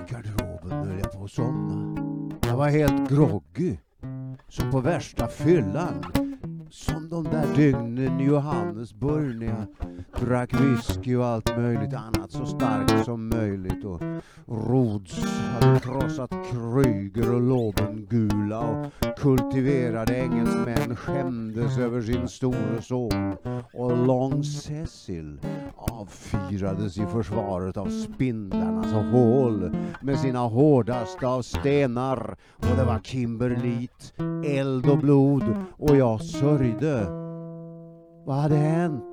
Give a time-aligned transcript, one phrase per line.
[0.00, 2.00] I garderoben höll jag på att somna.
[2.42, 3.76] Jag var helt groggy.
[4.48, 6.04] Som på värsta fyllan.
[6.70, 9.66] Som de där dygnen i Johannesburg när jag
[10.26, 13.84] drack whisky och allt möjligt annat så starkt som möjligt.
[13.84, 14.00] Och
[14.46, 23.36] Rhodes hade krossat Kryger och Lobengula och kultiverade engelsmän skämdes över sin store son.
[23.72, 25.40] Och Long Cecil
[25.76, 32.36] avfyrades i försvaret av spindlarnas hål med sina hårdaste av stenar.
[32.56, 34.12] Och det var Kimberlit,
[34.46, 36.59] eld och blod och jag sörjde.
[38.24, 39.04] Vad hade hänt?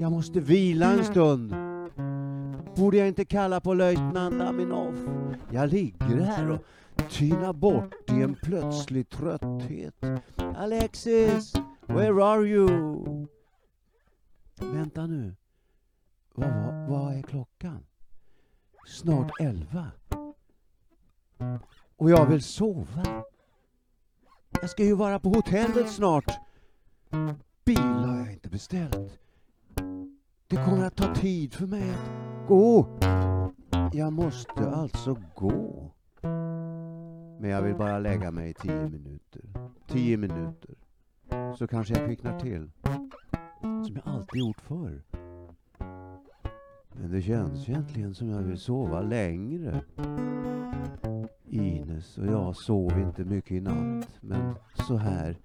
[0.00, 1.54] Jag måste vila en stund.
[2.76, 4.94] Borde jag inte kalla på löjtnant Aminov?
[5.52, 6.60] Jag ligger här och
[7.10, 9.94] tynar bort i en plötslig trötthet.
[10.56, 11.52] Alexis,
[11.86, 13.26] where are you?
[14.60, 15.34] Vänta nu.
[16.34, 17.86] Vad, vad, vad är klockan?
[18.86, 19.86] Snart elva.
[21.96, 23.22] Och jag vill sova.
[24.60, 26.45] Jag ska ju vara på hotellet snart.
[27.64, 29.18] Bil har jag inte beställt.
[30.46, 32.86] Det kommer att ta tid för mig att gå.
[33.92, 35.92] Jag måste alltså gå.
[37.40, 39.42] Men jag vill bara lägga mig i tio minuter.
[39.88, 40.74] Tio minuter.
[41.58, 42.70] Så kanske jag kvicknar till.
[43.60, 45.02] Som jag alltid gjort förr.
[46.92, 49.80] Men det känns egentligen som jag vill sova längre.
[51.48, 54.08] Ines och jag sov inte mycket i natt.
[54.20, 55.36] Men så här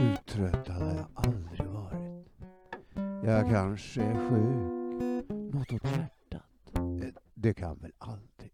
[0.00, 2.26] uttröttad har jag aldrig varit.
[3.24, 4.84] Jag kanske är sjuk.
[5.54, 6.74] Något åt hjärtat.
[6.74, 8.52] Eh, det kan väl aldrig.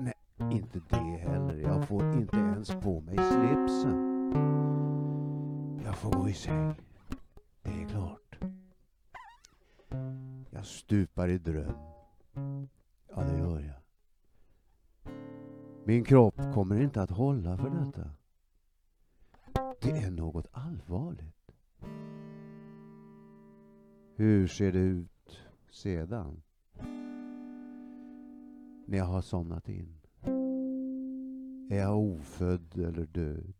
[0.00, 0.14] Nej,
[0.52, 1.56] inte det heller.
[1.56, 4.12] Jag får inte ens på mig slipsen.
[5.84, 6.74] Jag får gå i säng.
[7.62, 8.38] Det är klart.
[10.50, 11.91] Jag stupar i dröm.
[15.84, 18.10] Min kropp kommer inte att hålla för detta.
[19.80, 21.50] Det är något allvarligt.
[24.14, 26.42] Hur ser det ut sedan?
[28.86, 29.98] När jag har somnat in?
[31.70, 33.54] Är jag ofödd eller död?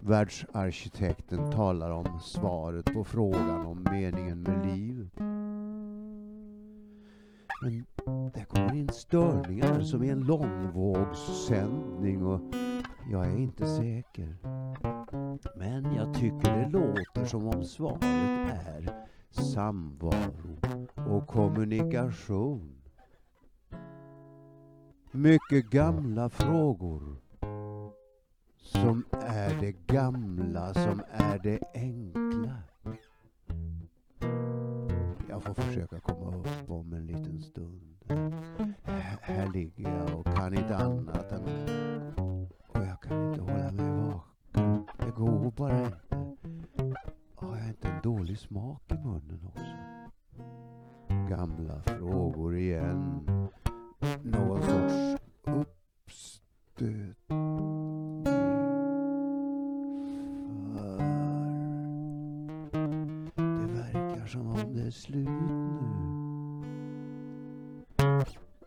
[0.00, 5.27] Världsarkitekten talar om svaret på frågan om meningen med livet.
[7.62, 7.86] Men
[8.34, 12.40] det kommer in störningar som i en långvågssändning och
[13.10, 14.36] jag är inte säker.
[15.56, 18.02] Men jag tycker det låter som om svaret
[18.66, 20.58] är samvaro
[21.08, 22.74] och kommunikation.
[25.10, 27.16] Mycket gamla frågor
[28.56, 32.56] som är det gamla som är det enkla.
[35.38, 37.96] Jag får försöka komma upp om en liten stund.
[38.82, 41.42] Här, här ligger jag och kan inte annat än...
[42.68, 44.86] Och jag kan inte hålla mig vaken.
[44.98, 45.98] Det går bara inte.
[47.34, 49.64] Har jag inte en dålig smak i munnen också?
[51.28, 53.28] Gamla frågor igen.
[54.22, 57.16] Någon sorts uppstöt.
[64.88, 65.78] Är slut nu.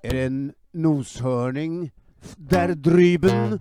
[0.04, 1.92] Är det en noshörning
[2.36, 3.60] där drüben?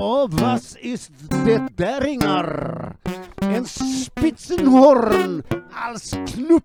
[0.00, 1.12] Oh, was ist
[1.44, 2.96] det där Ingar?
[3.40, 6.64] En Spitzenhorn als Knupp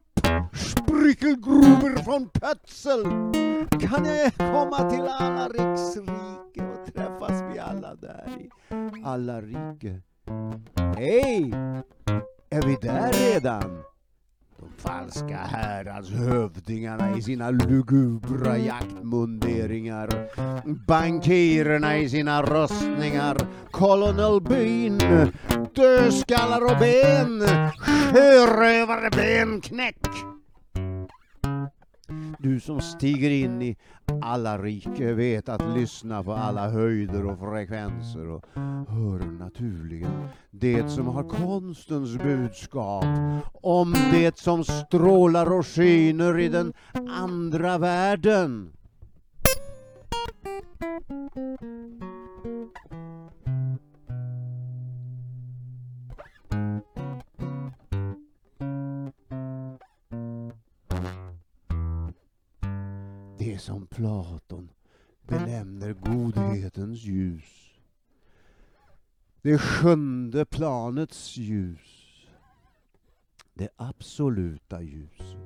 [0.54, 3.04] Sprickelgruber från Pötzel.
[3.70, 8.50] Kan jag komma till alla riksrike och träffas vi alla där i
[9.04, 10.02] alla rike?
[10.96, 11.54] Hej!
[12.50, 13.84] Är vi där redan?
[14.78, 20.10] Falska häradshövdingarna i sina lugubra jaktmunderingar.
[20.88, 23.38] Bankirerna i sina röstningar.
[23.72, 24.98] Colonel Bean.
[25.76, 27.44] Dödskallar och ben.
[28.14, 29.98] Sjörövarbenknäck.
[32.40, 33.76] Du som stiger in i
[34.22, 38.46] alla rike vet att lyssna på alla höjder och frekvenser och
[38.88, 43.06] hör naturligen det som har konstens budskap
[43.54, 46.74] om det som strålar och skiner i den
[47.10, 48.74] andra världen.
[63.58, 64.70] Det som Platon
[65.28, 67.80] benämner godhetens ljus.
[69.42, 72.28] Det sjunde planets ljus.
[73.54, 75.38] Det absoluta ljuset.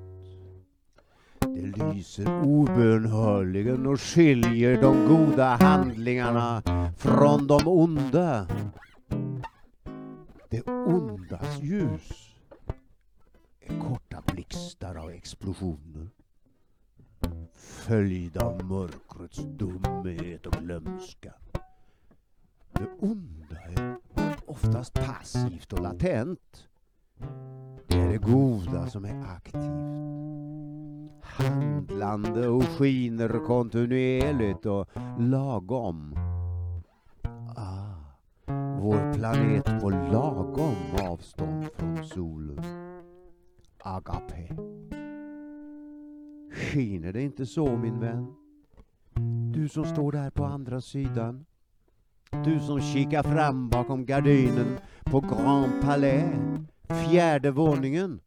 [1.40, 6.62] Det lyser obönhörligen och skiljer de goda handlingarna
[6.98, 8.48] från de onda.
[10.50, 12.36] Det ondas ljus
[13.60, 16.10] är korta blixtar av explosioner
[17.62, 21.34] Följd av mörkrets dumhet och glömska.
[22.72, 23.98] Det onda är
[24.46, 26.68] oftast passivt och latent.
[27.88, 29.64] Det är det goda som är aktivt.
[31.24, 34.88] Handlande och skiner kontinuerligt och
[35.20, 36.16] lagom.
[37.56, 37.92] Ah,
[38.80, 42.64] vår planet på lagom avstånd från solen.
[43.84, 44.56] Agape.
[46.52, 48.34] Skiner det inte så min vän?
[49.54, 51.46] Du som står där på andra sidan.
[52.44, 56.36] Du som kikar fram bakom gardinen på Grand Palais,
[56.88, 58.20] fjärde våningen.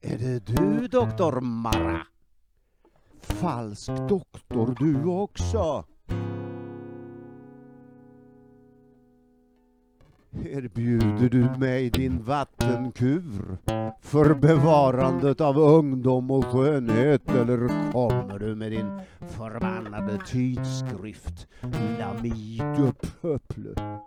[0.00, 2.06] Är det du, doktor Mara?
[3.20, 5.84] Falsk doktor du också?
[10.40, 13.58] Erbjuder du mig din vattenkur
[14.00, 21.46] för bevarandet av ungdom och skönhet eller kommer du med din förbannade tidskrift
[21.98, 22.62] Lamid
[23.54, 23.74] du?
[23.74, 24.00] Va?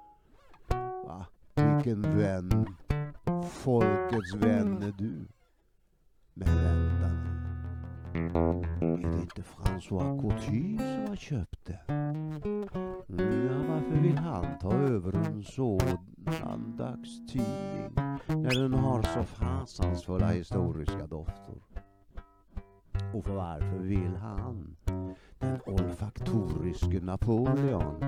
[1.08, 1.26] Ah,
[1.56, 2.66] vilken vän,
[3.52, 5.28] folkets vän är du?
[6.34, 7.35] Men vänta nu.
[8.16, 12.32] Är det inte François Couture som har köpt den?
[13.08, 17.92] Ja, varför vill han ta över en sådan dagstidning
[18.28, 21.56] när den har så fasansfulla historiska dofter?
[23.14, 24.76] Och för varför vill han,
[25.46, 28.04] den olfaktoriske Napoleon,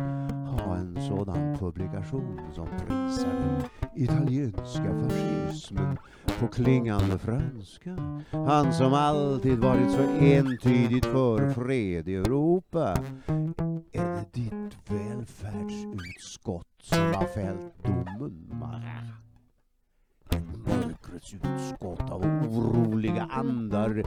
[0.46, 3.64] ha en sådan publikation som prisar den
[3.96, 5.98] italienska fascismen
[6.40, 7.98] på klingande franska?
[8.32, 12.96] Han som alltid varit så entydigt för fred i Europa.
[13.92, 19.27] Är det ditt välfärdsutskott som har fällt domen, Mara?
[20.66, 24.04] Mörkrets utskott av oroliga andar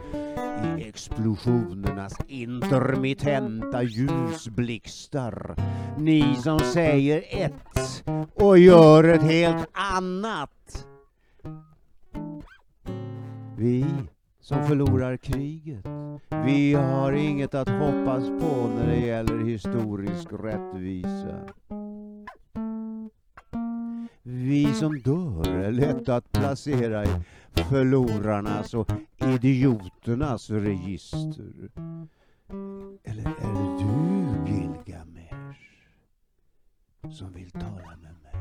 [0.65, 5.57] i explosionernas intermittenta ljusblixtar.
[5.99, 8.05] Ni som säger ett
[8.35, 10.87] och gör ett helt annat.
[13.57, 13.87] Vi
[14.41, 15.87] som förlorar kriget.
[16.45, 21.37] Vi har inget att hoppas på när det gäller historisk rättvisa.
[24.33, 27.09] Vi som dör är lätta att placera i
[27.71, 31.71] förlorarnas och idioternas register.
[33.05, 35.61] Eller är det du, Gilgamesh,
[37.11, 38.35] som vill tala med mig?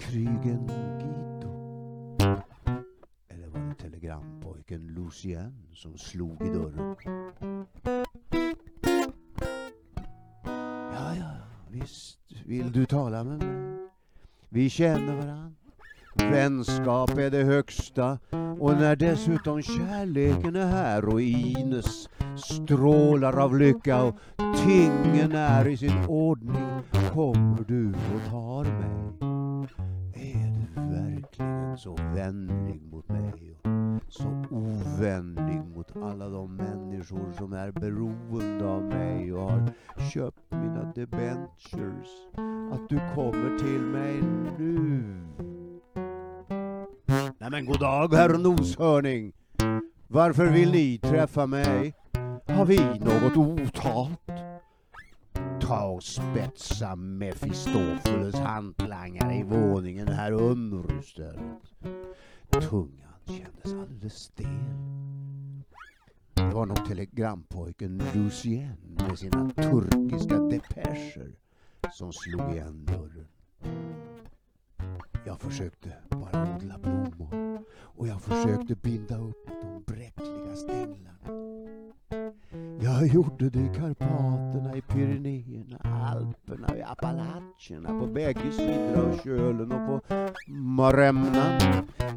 [0.00, 1.52] Krygen Gito?
[3.28, 6.96] Eller var det telegrampojken Lucien som slog i dörren?
[10.94, 11.30] Ja, ja,
[11.70, 13.87] visst vill du tala med mig.
[14.48, 15.54] Vi känner varann.
[16.14, 18.18] Vänskap är det högsta
[18.60, 24.14] och när dessutom kärleken är här och Ines strålar av lycka och
[24.64, 29.18] tingen är i sin ordning kommer du och tar mig.
[30.14, 33.57] Är du verkligen så vänlig mot mig och
[34.08, 39.72] så ovänlig mot alla de människor som är beroende av mig och har
[40.12, 42.08] köpt mina debentures
[42.72, 44.22] att du kommer till mig
[44.58, 45.02] nu?
[47.38, 49.32] Nej men god dag herr noshörning.
[50.08, 51.94] Varför vill ni träffa mig?
[52.46, 54.20] Har vi något otalt?
[55.60, 61.74] Ta och spetsa Mefistofeles hantlangare i våningen här under istället
[63.28, 64.46] kändes alldeles stel.
[66.34, 71.32] Det var nog telegrampojken Lucien med sina turkiska depescher
[71.92, 73.28] som slog igen dörren.
[75.26, 81.37] Jag försökte bara odla blommor och jag försökte binda upp de bräckliga stänglarna.
[82.88, 85.78] Jag gjorde det i Karpaterna, i Pyrenéerna,
[86.10, 90.00] Alperna, i Appalacherna, på bägge sidor av kölen och på
[90.48, 91.60] Maremnan.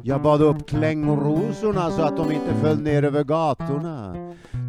[0.02, 4.14] Jag bad upp klängrosorna så att de inte föll ner över gatorna.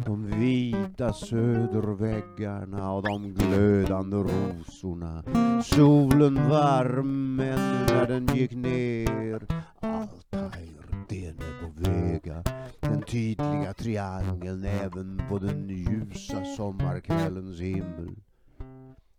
[0.06, 5.22] De vita söderväggarna och de glödande rosorna.
[5.62, 9.46] Solen varm ännu när den gick ner.
[9.80, 12.42] Altair, dene på Vega.
[12.84, 18.16] Den tydliga triangeln även på den ljusa sommarkvällens himmel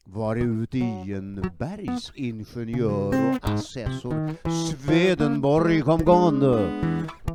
[0.05, 6.81] var uti en bergsingenjör och assessor Swedenborg kom gående.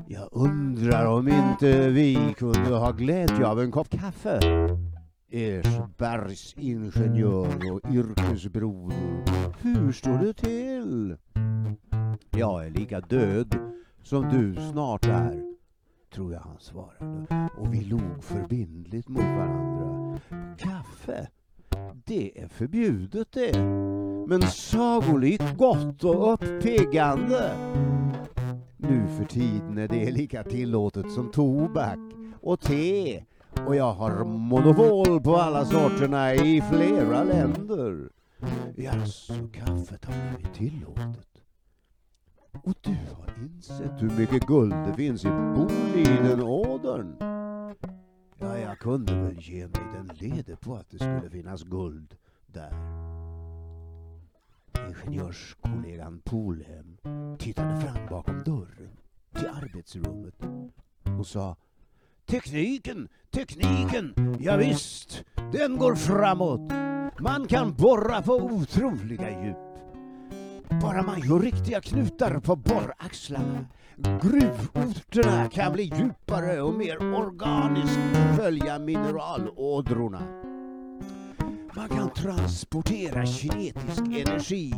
[0.08, 4.40] Jag Undrar om inte vi kunde ha glädje av en kopp kaffe?
[5.32, 5.66] Ers
[5.98, 9.24] bergsingenjör och yrkesbroder.
[9.60, 11.16] Hur står det till?
[12.30, 13.56] Jag är lika död
[14.02, 15.49] som du snart är,
[16.10, 17.48] tror jag han svarade.
[17.58, 20.18] Och vi log förbindligt mot varandra.
[20.58, 21.28] Kaffe,
[22.04, 23.58] det är förbjudet det.
[24.28, 27.56] Men sagolikt gott och uppiggande.
[28.76, 31.98] Nu för tiden är det lika tillåtet som tobak
[32.40, 33.22] och te
[33.66, 38.10] och jag har monopol på alla sorterna i flera länder.
[38.76, 41.29] Jaså, kaffet har blivit tillåtet?
[42.52, 47.16] Och du har insett hur mycket guld det finns i Bolidenådern?
[48.38, 52.14] Ja, jag kunde väl ge mig den lede på att det skulle finnas guld
[52.46, 52.74] där.
[54.88, 56.96] Ingenjörskollegan Polhem
[57.38, 58.96] tittade fram bakom dörren
[59.34, 60.34] till arbetsrummet
[61.18, 61.56] och sa
[62.26, 66.72] Tekniken, tekniken, ja visst, den går framåt.
[67.20, 69.69] Man kan borra på otroliga djup.
[70.80, 73.66] Bara man gör riktiga knutar på borraxlarna.
[73.96, 77.98] Gruvorterna kan bli djupare och mer organiskt
[78.36, 80.22] följa mineralådrorna.
[81.76, 84.74] Man kan transportera kinetisk energi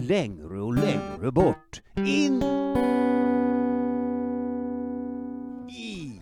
[0.00, 1.82] längre och längre bort.
[1.96, 2.42] In
[5.68, 6.20] i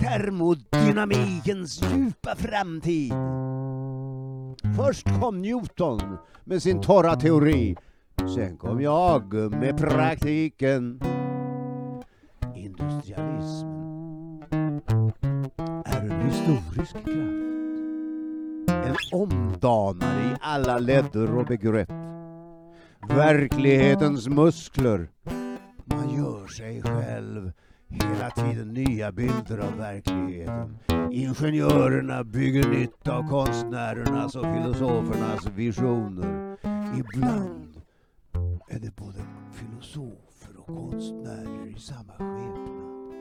[0.00, 3.12] termodynamikens djupa framtid.
[4.76, 7.76] Först kom Newton med sin torra teori.
[8.28, 11.00] Sen kom jag med praktiken.
[12.54, 14.80] Industrialismen
[15.84, 17.06] är en historisk kraft.
[18.86, 21.90] En omdanare i alla ledder och begrepp.
[23.08, 25.08] Verklighetens muskler.
[25.84, 27.52] Man gör sig själv
[27.88, 30.78] hela tiden nya bilder av verkligheten.
[31.12, 36.56] Ingenjörerna bygger nytt av konstnärernas och filosofernas visioner.
[36.98, 37.69] Ibland
[38.70, 39.18] är det både
[39.52, 43.14] filosofer och konstnärer i samma skepnad.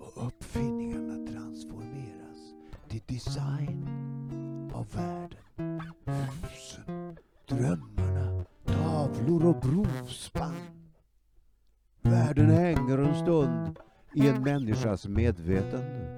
[0.00, 2.54] Och uppfinningarna transformeras
[2.88, 3.88] till design
[4.74, 5.80] av världen.
[6.06, 7.16] Husen,
[7.48, 10.56] drömmarna, tavlor och brovspann.
[12.02, 13.78] Världen hänger en stund
[14.14, 16.16] i en människas medvetande.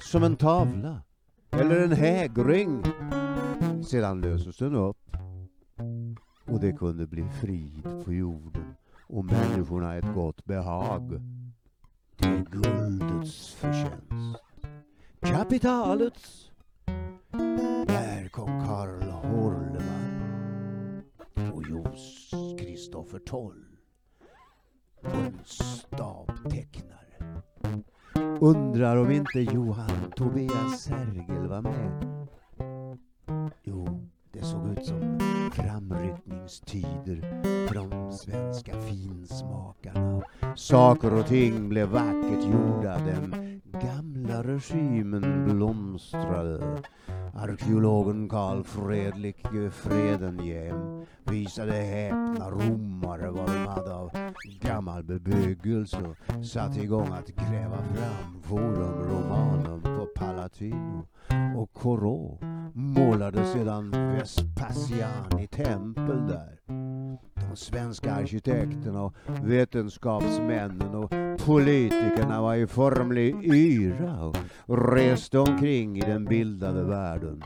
[0.00, 1.02] Som en tavla
[1.50, 2.82] eller en hägring.
[3.84, 5.02] Sedan löses den upp
[6.44, 8.74] och det kunde bli frid på jorden
[9.06, 11.22] och människorna ett gott behag.
[12.16, 14.42] Det är guldets förtjänst.
[15.20, 16.50] Kapitalets.
[17.86, 21.02] Där kom Karl Horleman
[21.52, 23.72] och Jos Kristoffer Toll
[25.44, 27.42] stavtecknare.
[28.40, 32.06] Undrar om inte Johan Tobias Sergel var med?
[33.62, 35.18] Jo, det såg ut som
[35.52, 37.20] framryckning framryckningstider
[37.68, 40.22] för de svenska finsmakarna.
[40.56, 42.98] Saker och ting blev vackert gjorda.
[42.98, 46.82] Den gamla regimen blomstrade.
[47.34, 54.10] Arkeologen Karl Fredrik Fredenhjem visade häpna romare vad de hade av
[54.60, 59.91] gammal bebyggelse och satte igång att gräva fram Forum Romanum
[60.22, 61.06] Palatino.
[61.56, 62.40] Och Corot
[62.74, 66.60] målade sedan Vespasiani tempel där.
[67.34, 71.10] De svenska arkitekterna och vetenskapsmännen och
[71.46, 77.42] politikerna var i formlig yra och reste omkring i den bildade världen.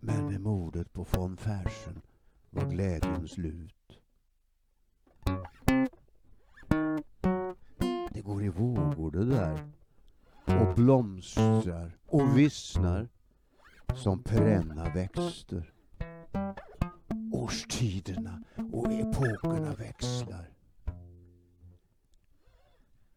[0.00, 2.00] Men med mordet på von Fersen
[2.50, 3.74] var glädjen slut.
[8.12, 9.79] Det går i vågor det där
[10.54, 13.08] och blomstrar och vissnar
[13.94, 15.72] som perenna växter.
[17.32, 18.42] Årstiderna
[18.72, 20.50] och epokerna växlar.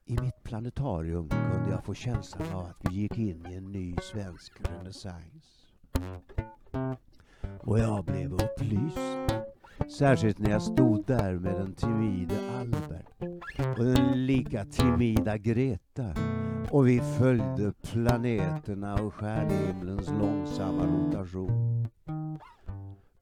[0.05, 3.95] I mitt planetarium kunde jag få känslan av att vi gick in i en ny
[4.01, 5.67] svensk renässans.
[7.59, 8.97] Och jag blev upplyst.
[9.97, 13.05] Särskilt när jag stod där med den timide Albert
[13.77, 16.13] och den lika timida Greta
[16.73, 21.87] och vi följde planeterna och stjärnhimlens långsamma rotation.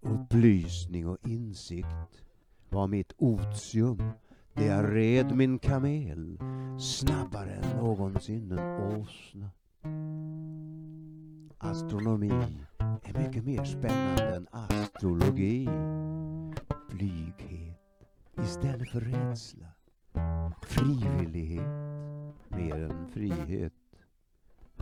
[0.02, 2.24] Upplysning och insikt
[2.70, 4.12] var mitt otium
[4.54, 6.40] där jag red min kamel
[6.80, 9.50] snabbare än någonsin en åsna.
[11.58, 12.32] Astronomi
[13.04, 15.70] är mycket mer spännande än astrologi.
[16.92, 17.80] Blyghet
[18.44, 19.68] istället för rädsla.
[20.62, 21.81] frivillighet
[22.56, 23.74] mer än frihet.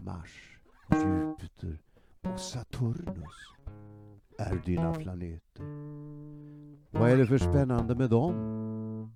[0.02, 0.60] Mars,
[0.92, 1.82] Jupiter
[2.22, 3.54] och Saturnus
[4.38, 5.64] är dina planeter.
[6.92, 9.12] Vad är det för spännande med dem?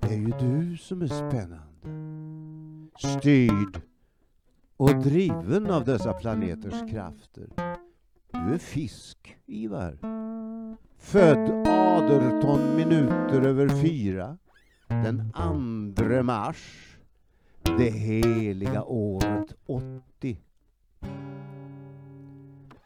[0.00, 1.64] Det är ju du som är spännande.
[2.98, 3.80] Styrd
[4.76, 7.48] och driven av dessa planeters krafter.
[8.30, 9.98] Du är fisk, Ivar.
[10.98, 14.38] Född 18 minuter över fyra
[14.88, 15.32] den
[15.96, 16.93] 2 mars
[17.64, 20.38] det heliga året 80.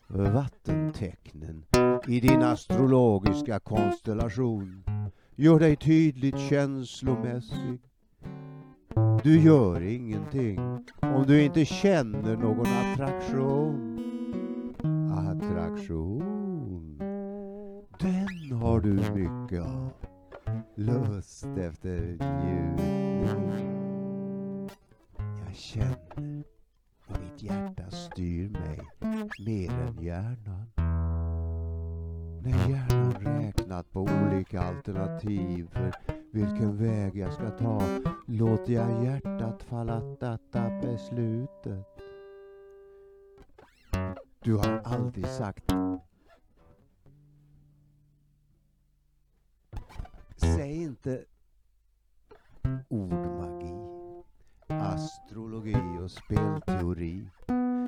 [0.08, 1.64] Vattentecknen
[2.06, 4.85] i din astrologiska konstellation
[5.37, 7.80] gör dig tydligt känslomässig.
[9.23, 10.58] Du gör ingenting
[11.00, 13.94] om du inte känner någon attraktion.
[15.12, 16.99] Attraktion,
[18.00, 19.90] den har du mycket av.
[20.75, 23.07] Lust efter njutning.
[25.75, 26.44] Jag känner
[27.06, 28.80] och mitt hjärta styr mig
[29.38, 30.70] mer än hjärnan.
[32.42, 35.94] När hjärnan räknat på olika alternativ för
[36.32, 37.82] vilken väg jag ska ta
[38.26, 41.87] låter jag hjärtat falla detta beslutet.
[44.42, 45.72] Du har aldrig sagt
[50.37, 51.25] Säg inte
[52.88, 53.57] ordmagi,
[54.88, 57.30] astrologi och spelteori.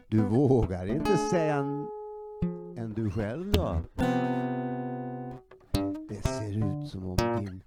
[0.09, 1.87] Du vågar inte säga en,
[2.77, 3.81] En du själv då?
[6.09, 7.63] Det ser ut som om din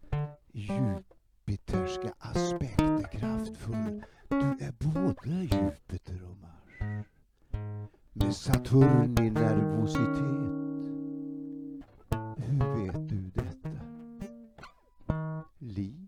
[0.51, 4.03] jupiterska aspekt är kraftfull.
[4.27, 7.05] Du är både Jupiter och Mars.
[8.13, 10.63] Med Saturn i nervositet.
[12.37, 13.79] Hur vet du detta?
[15.59, 16.07] Li?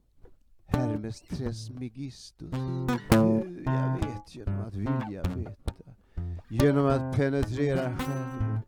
[0.65, 2.53] Hermes Trismegistus?
[7.25, 8.59] Penetrera själv.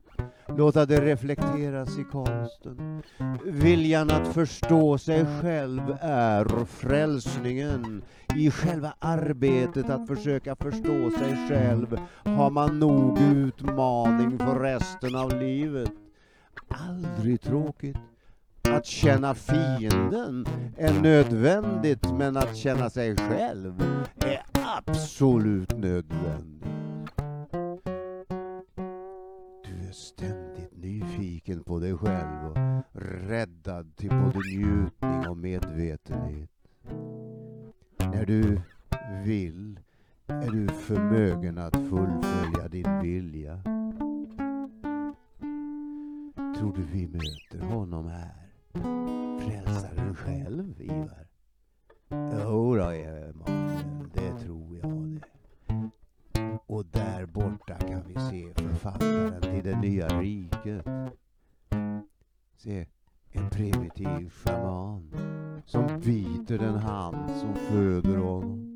[0.57, 3.03] Låta det reflekteras i konsten.
[3.45, 8.01] Viljan att förstå sig själv är frälsningen.
[8.35, 15.41] I själva arbetet att försöka förstå sig själv har man nog utmaning för resten av
[15.41, 15.91] livet.
[16.67, 17.97] Aldrig tråkigt.
[18.69, 20.45] Att känna fienden
[20.77, 23.83] är nödvändigt men att känna sig själv
[24.19, 26.57] är absolut nödvändigt.
[29.87, 32.57] Du är ständigt nyfiken på dig själv och
[33.01, 36.49] räddad till både njutning och medvetenhet.
[37.97, 38.61] När du
[39.23, 39.79] vill
[40.27, 43.63] är du förmögen att fullfölja din vilja.
[46.57, 48.49] Tror du vi möter honom här?
[49.39, 51.27] Frälsaren själv, Ivar?
[52.09, 55.36] Jodå, Emanuel, det tror jag det.
[56.67, 60.85] Och där borta kan vi se författaren till det nya riket.
[62.57, 62.87] Se,
[63.31, 65.11] en primitiv schaman
[65.65, 68.73] som biter den hand som föder honom.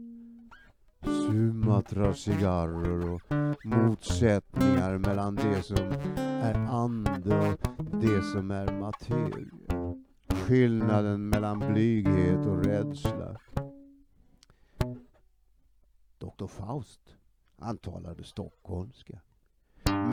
[1.02, 3.22] Sumatra cigarrer och
[3.66, 9.96] motsättningar mellan det som är ande och det som är materia.
[10.28, 13.38] Skillnaden mellan blyghet och rädsla.
[16.18, 17.16] Dr Faust,
[17.62, 19.20] han talade stockholmska.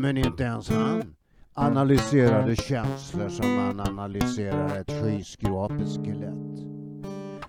[0.01, 1.15] Men inte ens han
[1.55, 6.65] analyserade känslor som man analyserar ett skyskrapeskelett.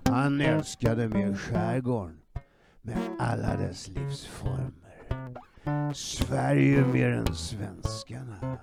[0.04, 2.20] Han älskade mer skärgården
[2.82, 5.94] med alla dess livsformer.
[5.94, 8.58] Sverige mer än svenskarna.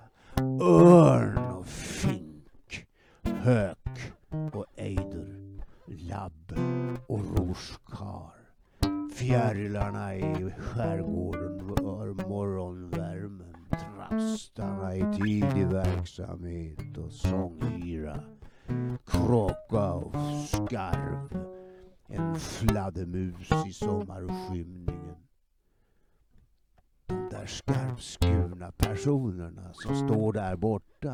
[0.63, 2.87] Örn och fink.
[3.23, 3.86] Hök
[9.27, 13.57] Fjärilarna i skärgården var morgonvärmen.
[13.71, 18.21] Trastarna i tidig verksamhet och sångyra.
[19.07, 20.15] Kråka och
[20.49, 21.47] skarv.
[22.09, 25.17] En fladdermus i sommarskymningen.
[27.07, 31.13] De där skarpskurna personerna som står där borta.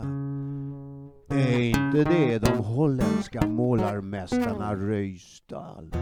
[1.39, 5.97] Är inte det de holländska målarmästarna Röjstad,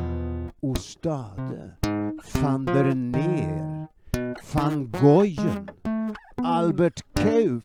[0.81, 1.77] Stade?
[2.25, 3.89] Van der Neer,
[4.53, 5.71] van Goyen,
[6.37, 7.65] Albert Kaup,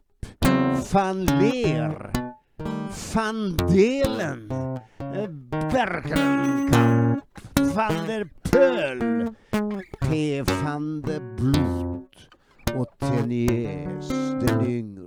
[0.91, 2.11] van Leer,
[3.13, 4.49] van Delen,
[4.97, 5.27] eh,
[5.71, 7.23] Bergenkamp,
[7.75, 9.33] van der Pöl,
[9.99, 10.41] P.
[10.63, 12.29] van der Blut
[12.75, 14.09] och Teniers
[14.41, 15.05] den yngre.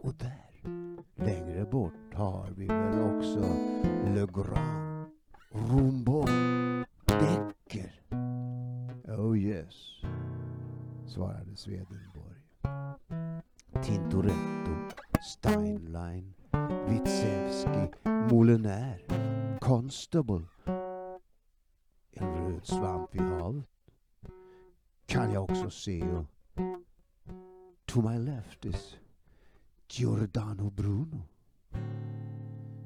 [0.00, 0.50] Och där,
[1.16, 3.40] längre bort, har vi väl också
[4.14, 5.06] Le Grand,
[5.52, 6.53] Rimbaud
[9.54, 10.00] Yes,
[11.06, 12.36] svarade Swedenborg.
[13.82, 16.34] Tintoretto, Steinlein,
[16.88, 17.88] Witzewski,
[18.30, 18.98] Molinär,
[19.60, 20.42] Constable.
[22.12, 23.64] En röd svamp vid havet
[25.06, 26.02] kan jag också se.
[26.02, 26.26] Och
[27.84, 28.96] to my left is
[29.88, 31.22] Giordano Bruno.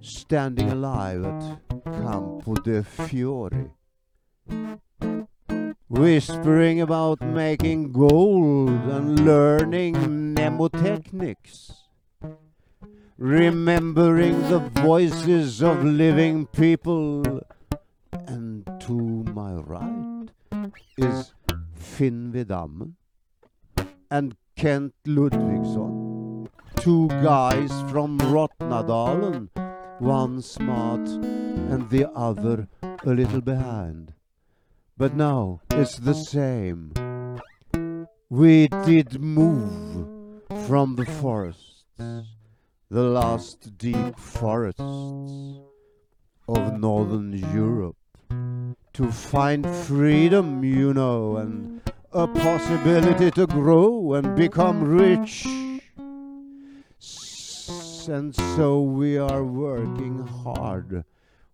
[0.00, 3.70] Standing alive at Campo de Fiori.
[5.90, 9.94] Whispering about making gold and learning
[10.34, 11.72] mnemotechnics.
[13.16, 17.40] Remembering the voices of living people.
[18.26, 20.28] And to my right
[20.98, 21.32] is
[21.74, 22.92] Finn Vedammen
[24.10, 26.48] and Kent Ludvigsson.
[26.76, 29.48] Two guys from Rottnadalen,
[30.00, 34.12] one smart and the other a little behind.
[34.98, 36.92] But now it's the same.
[38.28, 40.08] We did move
[40.66, 44.80] from the forests, the last deep forests
[46.48, 47.94] of northern Europe,
[48.94, 51.80] to find freedom, you know, and
[52.12, 55.46] a possibility to grow and become rich.
[58.08, 61.04] And so we are working hard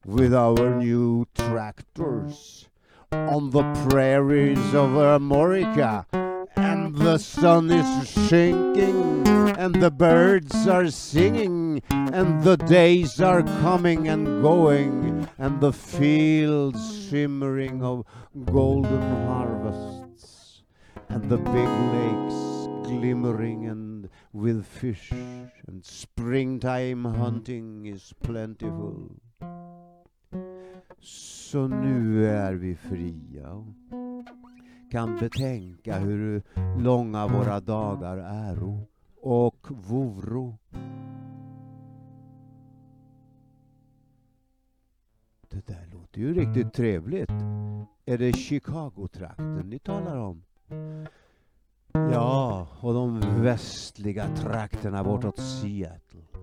[0.06, 2.68] with our new tractors
[3.14, 6.06] on the prairies of America.
[6.56, 9.26] And the sun is sinking,
[9.58, 17.08] and the birds are singing, and the days are coming and going, and the fields
[17.08, 18.04] shimmering of
[18.44, 20.62] golden harvests,
[21.08, 22.54] and the big lakes
[22.86, 29.10] glimmering and with fish, and springtime hunting is plentiful.
[31.00, 33.66] Så nu är vi fria och
[34.90, 36.42] kan betänka hur
[36.78, 38.86] långa våra dagar äro
[39.20, 40.58] och voro.
[45.48, 47.30] Det där låter ju riktigt trevligt.
[48.06, 50.44] Är det Chicago-trakten ni talar om?
[51.92, 56.33] Ja, och de västliga trakterna bortåt Seattle.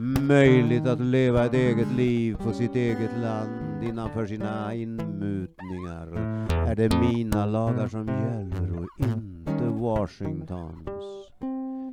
[0.00, 6.08] Möjligt att leva ett eget liv på sitt eget land innanför sina inmutningar.
[6.50, 10.88] Är det mina lagar som gäller och inte Washingtons?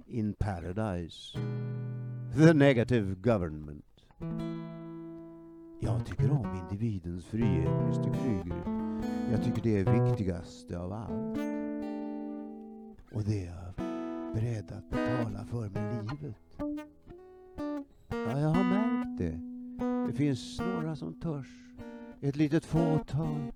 [0.07, 1.37] In paradise.
[2.37, 3.85] The negative government.
[5.79, 8.63] Jag tycker om individens frihet, Mr Kryger.
[9.31, 11.37] Jag tycker det är viktigaste av allt.
[13.11, 13.85] Och det är jag
[14.33, 16.44] beredd att betala för med livet.
[18.29, 19.39] Ja, jag har märkt det.
[20.07, 21.47] Det finns några som törs.
[22.21, 23.51] Ett litet fåtal.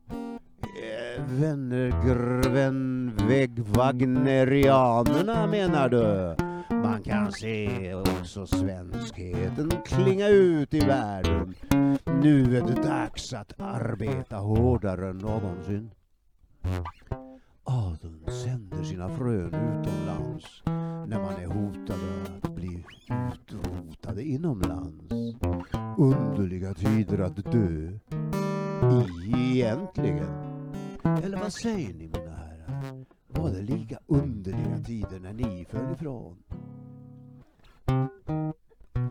[0.62, 6.36] Eh, Vänner, grven, vägg, Wagnerianerna menar du?
[6.76, 11.56] Man kan se också svenskheten klinga ut i världen.
[12.22, 15.92] Nu är det dags att arbeta hårdare än någonsin.
[17.70, 20.62] Adeln sänder sina frön utomlands
[21.08, 22.86] när man är hotade att bli
[23.34, 25.14] utrotade inomlands.
[25.98, 28.00] Underliga tider att dö
[29.26, 30.34] i egentligen.
[31.04, 33.06] Eller vad säger ni mina herrar?
[33.28, 36.38] Var det lika underliga tider när ni föll ifrån?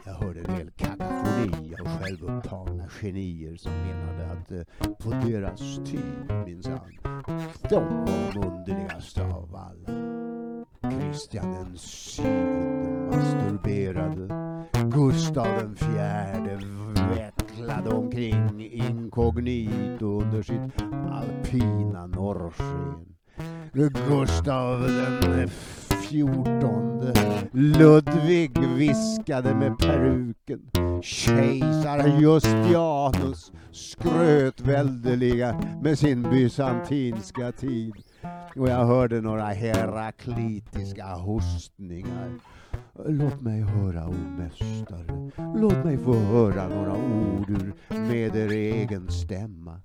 [0.05, 6.45] Jag hörde en hel kakafoni av självupptagna genier som menade att eh, på deras tid
[6.47, 6.99] minsann,
[7.69, 10.19] de var de underligaste av alla.
[10.91, 14.29] Kristian den syvende masturberade.
[14.91, 16.61] Gustav den fjärde
[17.15, 23.15] vecklade omkring inkognito under sitt alpina norrsken.
[24.09, 24.81] Gustav
[25.23, 25.49] den
[26.09, 27.13] fjortonde
[27.53, 30.61] Ludvig viskade med peruken.
[31.03, 37.93] Kejsar Justianus skröt väldeliga med sin bysantinska tid.
[38.57, 42.31] Och jag hörde några heraklitiska hostningar.
[43.07, 45.31] Låt mig höra, o mästare.
[45.57, 49.81] Låt mig få höra några ord ur med er egen stämma.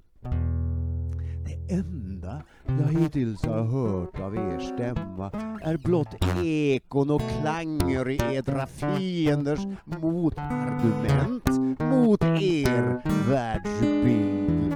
[1.67, 5.31] Det enda jag hittills har hört av er stämma
[5.63, 14.75] är blott ekon och klanger i edra fienders motargument mot er världsbild.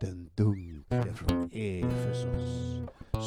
[0.00, 2.80] Den dunkle från Efesos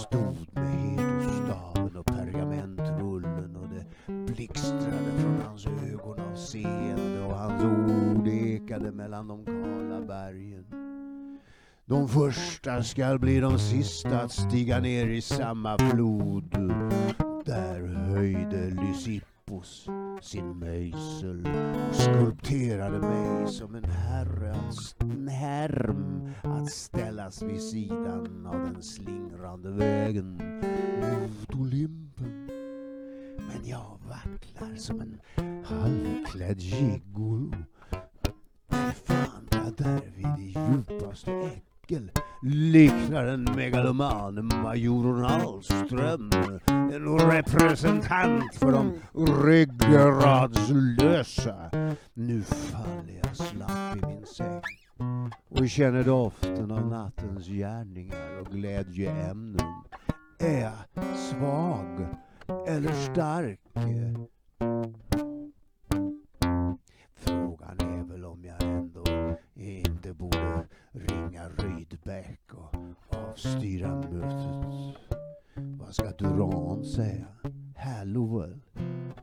[0.06, 7.64] stod med hedersstaven och pergamentrullen och det blixtrade från hans ögon av seende och hans
[7.64, 10.93] ord ekade mellan de kala bergen.
[11.86, 16.52] De första skall bli de sista att stiga ner i samma flod.
[17.46, 19.88] Där höjde Lysippos
[20.22, 21.48] sin möjsel
[21.90, 24.56] och skulpterade mig som en herre
[25.24, 30.42] en härm att ställas vid sidan av den slingrande vägen
[31.02, 32.50] mot Olympen.
[33.38, 35.20] Men jag vacklar som en
[35.66, 37.56] halvklädd gigolo.
[39.06, 41.52] Fan, därvid i djupaste
[41.94, 46.32] äckel liknar en megaloman major Ahlström.
[46.68, 48.94] En representant för de
[49.46, 51.72] ryggradslösa.
[52.14, 54.62] Nu faller jag slapp i min säng
[55.50, 59.68] och känner doften av nattens gärningar och glädjeämnen.
[60.40, 60.74] Är jag
[61.16, 62.08] svag
[62.68, 63.60] eller stark?
[70.04, 72.76] Det borde ringa Rydbeck och
[73.18, 74.98] avstyra mötet.
[75.56, 77.26] Vad ska Duran säga?
[77.76, 78.60] Hallowell?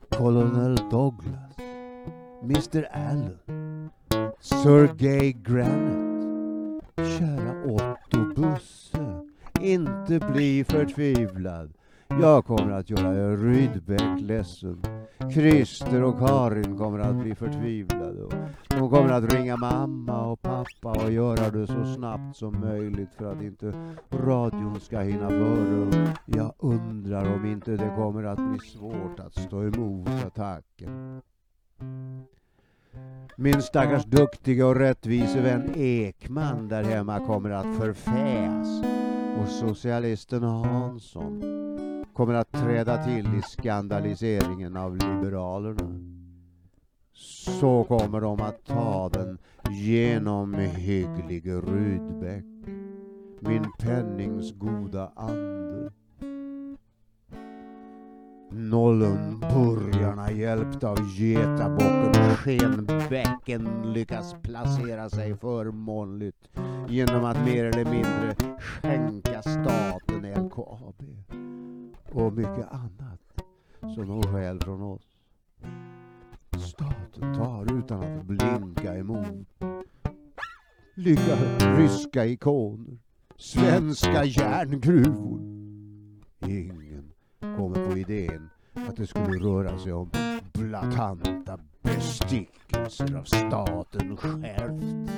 [0.08, 1.56] Colonel Douglas?
[2.42, 3.90] Mr Allen?
[4.40, 6.84] Sergej Granit?
[6.96, 9.28] Kära Otto Busse,
[9.60, 11.72] inte bli förtvivlad.
[12.08, 14.82] Jag kommer att göra Rydbeck ledsen.
[15.34, 18.20] Christer och Karin kommer att bli förtvivlade.
[18.68, 20.49] De kommer att ringa mamma och pappa
[20.82, 23.72] och göra det så snabbt som möjligt för att inte
[24.10, 26.14] radion ska hinna före.
[26.26, 31.22] Jag undrar om inte det kommer att bli svårt att stå emot attacken.
[33.36, 38.82] Min stackars duktiga och rättvise vän Ekman där hemma kommer att förfäas.
[39.38, 41.42] och socialisten Hansson
[42.14, 46.19] kommer att träda till i skandaliseringen av liberalerna.
[47.20, 49.38] Så kommer de att ta den
[49.70, 52.44] genom hygglig Rydbeck,
[53.40, 55.90] min pennings goda ande.
[58.50, 66.48] Nollunburgarna hjälpta av getabocken Skenbäcken lyckas placera sig förmånligt
[66.88, 71.02] genom att mer eller mindre skänka staten LKAB
[72.12, 73.20] och mycket annat
[73.80, 75.09] som de stjäl från oss.
[76.70, 79.48] Staten tar utan att blinka emot.
[80.94, 81.36] Lycka
[81.76, 82.98] ryska ikoner,
[83.36, 85.40] svenska järngruvor.
[86.46, 90.10] Ingen kommer på idén att det skulle röra sig om
[90.52, 95.10] blatanta bestickelser av staten självt.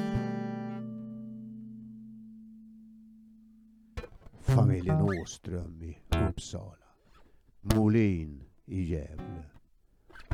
[4.41, 6.77] Familjen Åström i Uppsala.
[7.61, 9.45] Molin i Gävle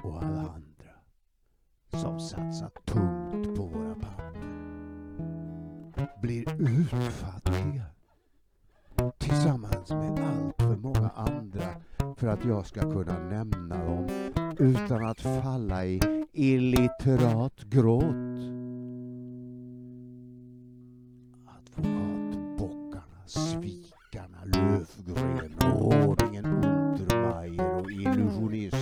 [0.03, 0.68] och alla andra
[1.99, 4.29] som satsat tungt på våra papper
[6.23, 7.83] blir utfattiga
[9.19, 11.67] tillsammans med allt för många andra
[12.17, 14.07] för att jag ska kunna nämna dem
[14.59, 16.01] utan att falla i
[16.33, 18.05] illiterat gråt.
[21.47, 28.78] Advokatbockarna, svikarna, Löfgren, ordningen Untermeier och illusionist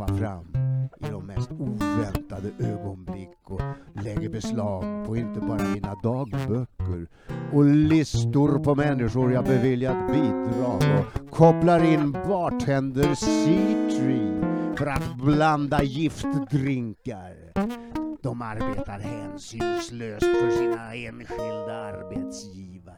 [0.00, 0.46] hoppar fram
[1.00, 3.60] i de mest oväntade ögonblick och
[4.04, 7.08] lägger beslag på inte bara mina dagböcker
[7.52, 15.82] och listor på människor jag beviljat bidrag och kopplar in bartender Seatree för att blanda
[15.82, 17.34] giftdrinkar.
[18.22, 22.96] De arbetar hänsynslöst för sina enskilda arbetsgivare.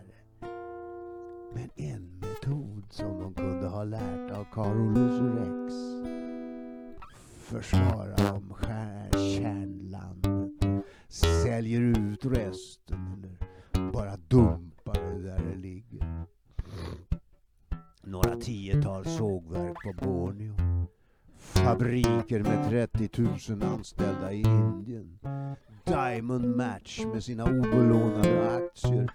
[1.54, 5.74] Men en metod som de kunde ha lärt av Carolus Rex
[7.52, 8.54] försvarar de
[9.12, 16.24] kärnlandet, säljer ut resten eller bara dumpar det där det ligger.
[18.02, 20.54] Några tiotal sågverk på Borneo.
[21.38, 23.10] Fabriker med 30
[23.50, 25.18] 000 anställda i Indien.
[25.84, 29.12] Diamond Match med sina obelånade aktier.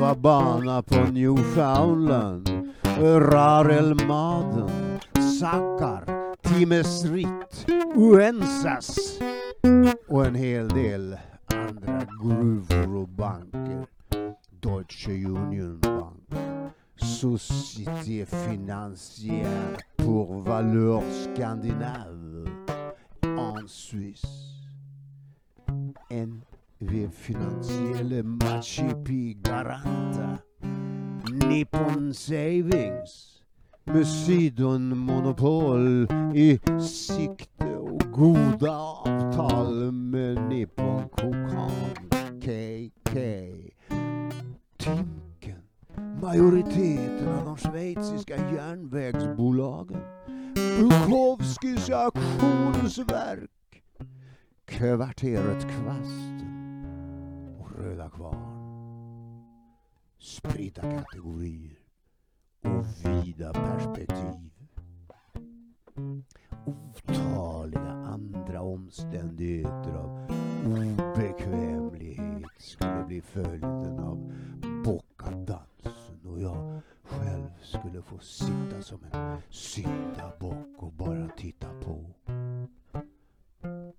[0.00, 2.72] Vabana på Newfoundland.
[2.98, 4.70] Rarel Maden.
[6.46, 7.66] Timesrit.
[7.94, 9.18] Uensas.
[10.08, 12.86] Och en hel del andra gruvor.
[14.60, 16.22] Deutsche Union Bank.
[16.96, 22.48] Société financière pour valeur scandinave
[23.22, 24.24] en Suisse.
[26.10, 30.42] NV Finansielle Machipi Garanta.
[31.48, 33.35] Nippon Savings.
[33.86, 41.70] Poseidon-monopol i sikte och goda avtal med Nippon Kokan
[42.40, 43.12] KK.
[44.76, 45.62] Timken,
[46.22, 50.00] majoriteten av de schweiziska järnvägsbolagen,
[50.54, 53.82] Bukowskis auktionsverk,
[54.64, 56.84] kvarteret Kvasten
[57.60, 58.56] och Röda Kvarn.
[60.18, 61.75] Spridda kategorier
[62.66, 64.50] och vida perspektiv.
[66.66, 70.30] Otaliga andra omständigheter av
[70.66, 74.32] obekvämlighet skulle bli följden av
[74.84, 82.04] bockadansen och jag själv skulle få sitta som en syndabock och bara titta på.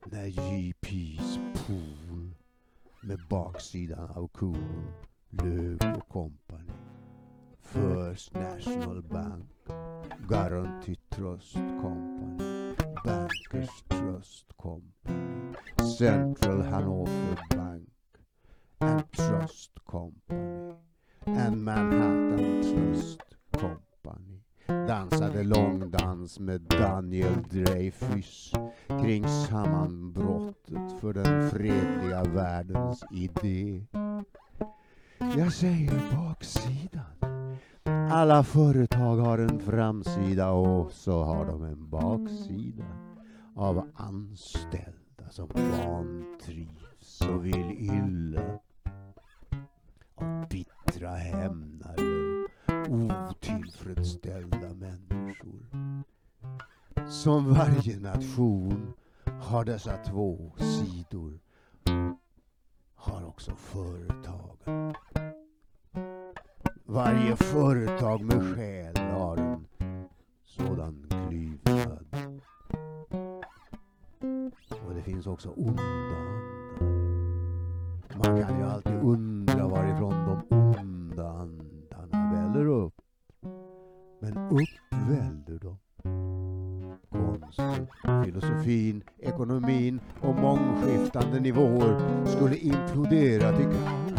[0.06, 2.36] När JP's pool
[3.01, 4.88] med baksidan av kon
[5.30, 6.71] Löv och kompani
[7.73, 9.45] First National Bank
[10.27, 15.56] Guarantee Trust Company Bankers Trust Company
[15.97, 17.89] Central Hanover Bank
[18.82, 20.75] and Trust Company
[21.25, 24.41] and Manhattan Trust Company
[24.88, 28.53] dansade långdans med Daniel Dreyfus
[28.88, 33.86] kring sammanbrottet för den fredliga världens idé.
[35.19, 37.16] Jag säger baksidan.
[38.09, 42.85] Alla företag har en framsida och så har de en baksida
[43.55, 48.59] av anställda som vantrivs och vill illa.
[50.15, 52.47] Av bittra hämnare
[52.89, 55.65] och otillfredsställda människor.
[57.09, 58.93] Som varje nation
[59.41, 61.39] har dessa två sidor
[62.95, 64.46] har också företag
[66.97, 69.65] varje företag med själ har en
[70.45, 72.05] sådan klyvnad.
[74.88, 76.57] Och det finns också onda andar.
[78.17, 80.13] Man kan ju alltid undra varifrån
[80.49, 82.93] de onda andarna väller upp.
[84.19, 85.77] Men upp väller de.
[87.10, 87.88] Konsten,
[88.23, 94.16] filosofin, ekonomin och mångskiftande nivåer skulle implodera till kaos.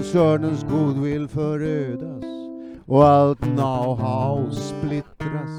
[0.00, 2.24] Koncernens goodwill förödas
[2.86, 5.50] och allt know-how splittras.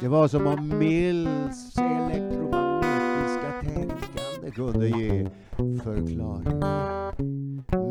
[0.00, 5.28] Det var som om Mills elektromagnetiska tänkande kunde ge
[5.82, 6.62] förklaring.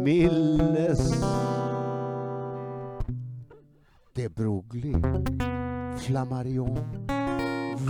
[0.04, 1.24] Milles
[4.14, 5.02] de Broglie,
[5.98, 6.80] Flammarion.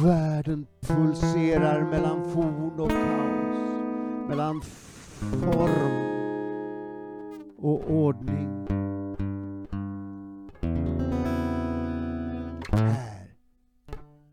[0.03, 6.10] Världen pulserar mellan forn och kaos, mellan form
[7.61, 8.67] och ordning.
[12.71, 13.35] Här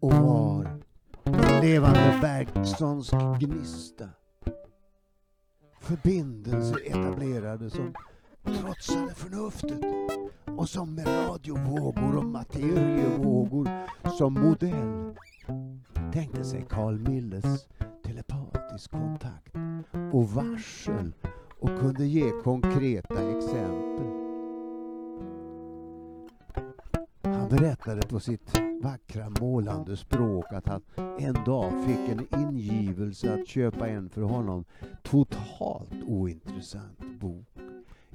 [0.01, 0.81] och var
[1.25, 3.11] en levande verkstans
[3.41, 4.09] gnista.
[5.81, 7.95] Förbindelser etablerade som
[8.45, 9.81] trotsade förnuftet
[10.59, 13.69] och som med radiovågor och materievågor
[14.19, 15.15] som modell
[16.13, 17.67] tänkte sig Carl Milles
[18.05, 19.55] telepatisk kontakt
[20.13, 21.13] och varsel
[21.59, 24.07] och kunde ge konkreta exempel.
[27.23, 30.83] Han berättade på sitt vackra målande språk att han
[31.19, 34.65] en dag fick en ingivelse att köpa en för honom
[35.03, 37.47] totalt ointressant bok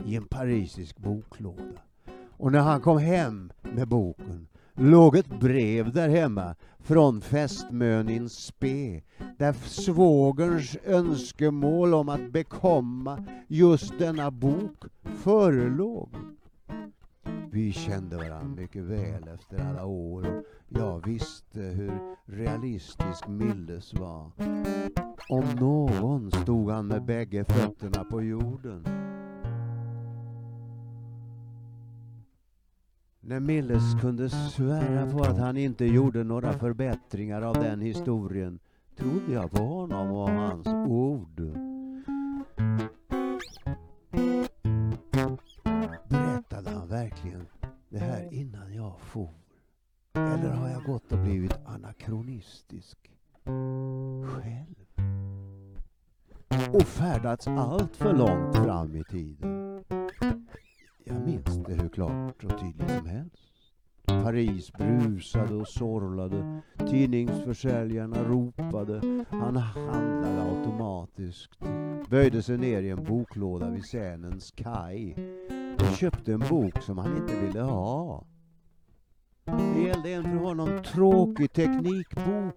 [0.06, 1.82] i en parisisk boklåda.
[2.38, 8.30] Och när han kom hem med boken låg ett brev där hemma från fästmön in
[8.30, 9.02] spe
[9.38, 16.10] där svågerns önskemål om att bekomma just denna bok förelåg.
[17.52, 24.32] Vi kände varandra mycket väl efter alla år och jag visste hur realistisk Milles var.
[25.30, 28.86] Om någon stod han med bägge fötterna på jorden.
[33.26, 38.60] När Milles kunde svära på att han inte gjorde några förbättringar av den historien
[38.96, 41.42] trodde jag på honom och hans ord.
[46.10, 47.46] Berättade han verkligen
[47.90, 49.34] det här innan jag for?
[50.14, 52.98] Eller har jag gått och blivit anakronistisk
[54.24, 54.76] själv?
[56.74, 59.84] Och färdats allt för långt fram i tiden?
[61.06, 63.54] Jag minns det hur klart och tydligt som helst.
[64.06, 66.62] Paris brusade och sorlade.
[66.90, 69.26] Tidningsförsäljarna ropade.
[69.30, 71.60] Han handlade automatiskt.
[72.10, 75.16] Böjde sig ner i en boklåda vid Sänens kaj.
[75.80, 78.26] Och köpte en bok som han inte ville ha.
[79.46, 82.56] Det gällde en för honom tråkig teknikbok.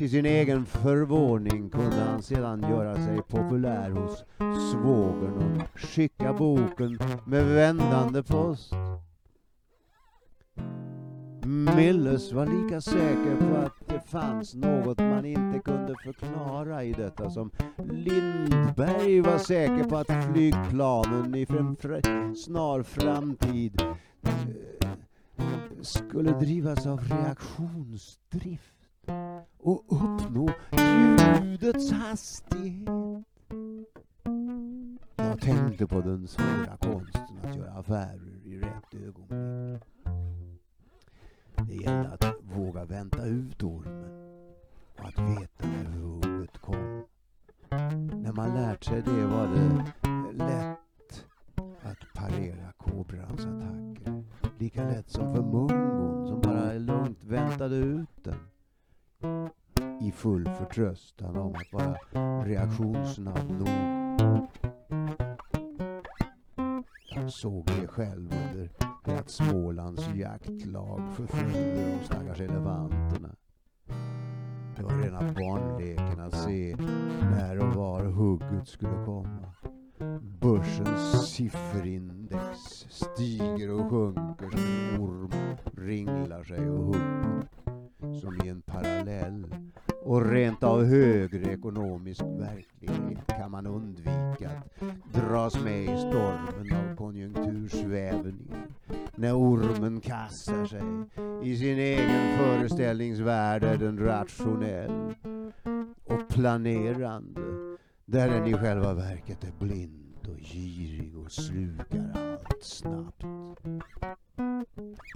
[0.00, 4.24] Till sin egen förvåning kunde han sedan göra sig populär hos
[4.72, 8.72] svågern och skicka boken med vändande post.
[11.44, 17.30] Milles var lika säker på att det fanns något man inte kunde förklara i detta
[17.30, 21.46] som Lindberg var säker på att flygplanen i
[22.04, 23.82] en snar framtid
[24.22, 24.90] eh,
[25.80, 28.79] skulle drivas av reaktionsdrift
[29.62, 32.88] och uppnå ljudets hastighet.
[35.16, 39.82] Jag tänkte på den svåra konsten att göra affärer i rätt ögonblick.
[41.68, 44.44] Det gällde att våga vänta ut ormen
[44.98, 47.04] och att veta när hugget kom.
[48.22, 49.84] När man lärt sig det var det
[50.32, 51.24] lätt
[51.82, 54.24] att parera kobrans attacker.
[54.58, 58.38] Lika lätt som för mungon som bara lugnt väntade ut den.
[60.00, 61.96] I full förtröstan om att vara
[62.44, 63.68] reaktionssnabb nog.
[67.14, 68.70] Jag såg det själv under
[69.04, 73.36] det att Smålands jaktlag förföljde de stackars elefanterna.
[74.76, 76.76] Det var rena barnleken att se
[77.30, 79.52] när och var hugget skulle komma.
[80.20, 85.30] Börsens sifferindex stiger och sjunker som en orm
[85.76, 87.49] ringlar sig och hugger
[88.20, 89.46] som i en parallell
[90.02, 96.96] och rent av högre ekonomisk verklighet kan man undvika att dras med i stormen av
[96.96, 98.66] konjunktursvävningar
[99.14, 100.82] när ormen kastar sig.
[101.42, 105.14] I sin egen föreställningsvärld är den rationell
[106.04, 107.40] och planerande
[108.04, 113.24] där den i själva verket är blind och girig och slukar allt snabbt.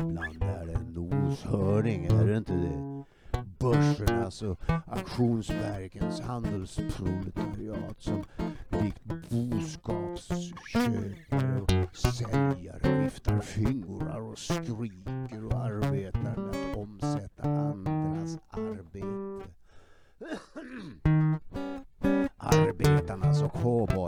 [0.00, 3.04] Ibland är det en noshörning, är det inte det?
[3.64, 8.24] börsernas och auktionsverkens handelsproletariat som
[8.68, 19.48] likt boskapsköpare och säljare viftar fingrar och skriker och arbetar med att omsätta andras arbete.
[22.36, 24.03] Arbetarnas och cowboyarnas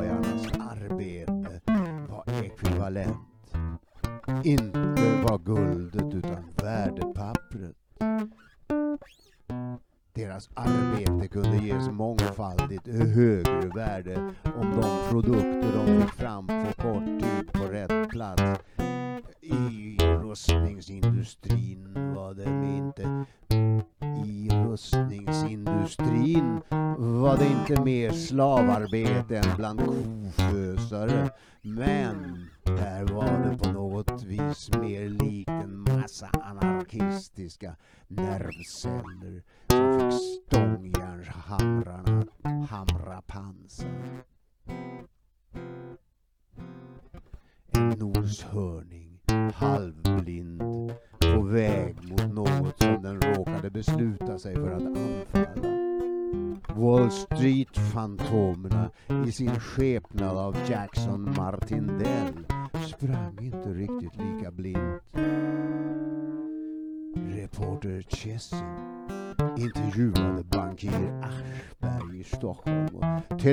[28.36, 31.25] slavarbete än bland kofösare.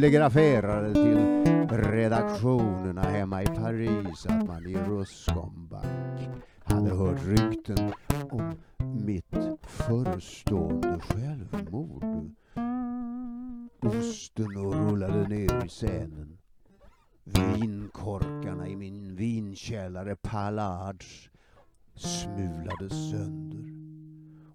[0.03, 6.29] Telegraferade till redaktionerna hemma i Paris att man i Ruscombank
[6.63, 7.93] hade hört rykten
[8.29, 12.31] om mitt förestående självmord.
[13.81, 16.37] Osten och rullade ner i scenen.
[17.23, 21.29] Vinkorkarna i min vinkällare Pallards
[21.95, 23.63] smulades sönder.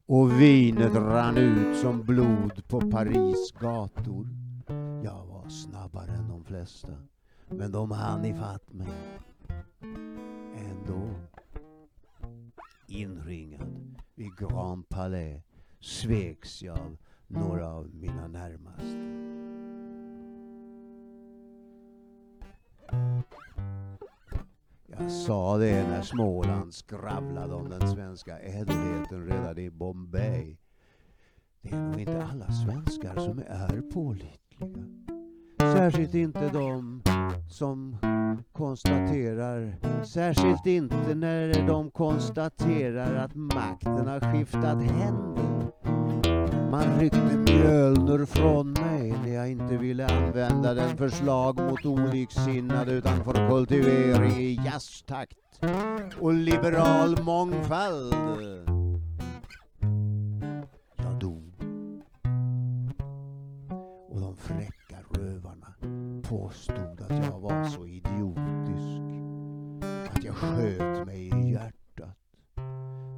[0.07, 4.27] Och vinet rann ut som blod på Paris gator.
[5.05, 6.93] Jag var snabbare än de flesta.
[7.49, 8.89] Men de hann ifatt mig.
[10.55, 11.11] Ändå.
[12.89, 15.43] Inringad vid Grand Palais
[15.81, 16.97] sveks jag av
[17.27, 18.99] några av mina närmaste.
[24.87, 30.57] Jag sa det när Småland skravlade om den svenska ädelheten redan i Bombay.
[31.61, 34.98] Det är nog inte alla svenskar som är pålitliga.
[35.79, 37.03] Särskilt inte de
[37.51, 37.97] som
[38.53, 39.75] konstaterar,
[40.05, 45.71] särskilt inte när de konstaterar att makten har skiftat händer.
[46.71, 53.25] Man ryckte Mjölner från mig när jag inte ville använda den förslag mot oliksinnade utan
[53.25, 55.39] för kultivering i jazztakt
[56.21, 58.78] och liberal mångfald.
[66.29, 69.03] Påstod att jag var så idiotisk
[70.11, 72.19] att jag sköt mig i hjärtat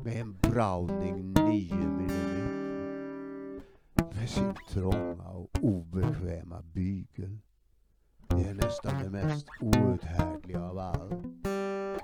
[0.04, 2.10] med en Browning 9 mm
[4.14, 7.38] med sin trånga och obekväma bygel.
[8.28, 11.46] Det är nästan det mest outhärdliga av allt.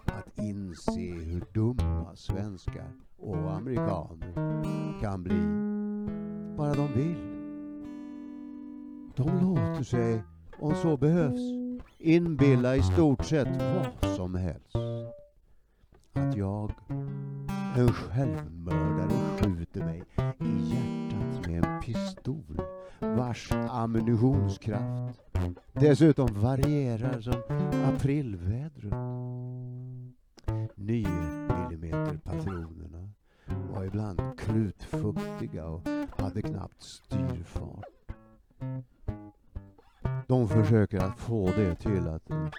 [0.07, 4.32] Att inse hur dumma svenskar och amerikaner
[5.00, 5.42] kan bli.
[6.57, 7.36] Bara de vill.
[9.16, 10.22] De låter sig,
[10.59, 11.40] om så behövs,
[11.98, 13.48] inbilla i stort sett
[14.02, 14.76] vad som helst.
[16.12, 16.72] Att jag,
[17.76, 22.61] en självmördare, skjuter mig i hjärtat med en pistol
[23.00, 25.20] vars ammunitionskraft
[25.72, 27.42] dessutom varierar som
[27.84, 28.92] aprilvädret.
[30.74, 31.09] 9
[31.72, 33.11] mm patronerna
[33.46, 35.88] var ibland krutfuktiga och
[36.18, 37.76] hade knappt styrfart.
[40.29, 42.51] De försöker att få det till att en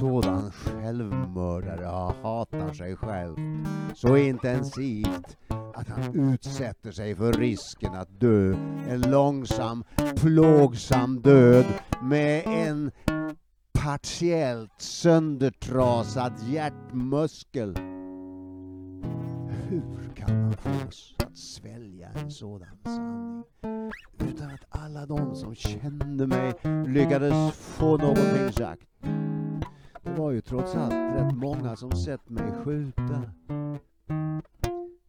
[0.00, 3.36] sådan självmördare hatar sig själv
[3.94, 5.36] så intensivt
[5.74, 8.54] att han utsätter sig för risken att dö
[8.88, 9.84] en långsam,
[10.16, 11.64] plågsam död
[12.02, 12.90] med en
[13.72, 17.76] partiellt söndertrasad hjärtmuskel.
[19.68, 23.69] Hur kan man få oss att svälja en sådan sanning
[24.40, 26.54] utan att alla de som kände mig
[26.86, 28.86] lyckades få någonting sagt?
[30.02, 33.22] Det var ju trots allt rätt många som sett mig skjuta.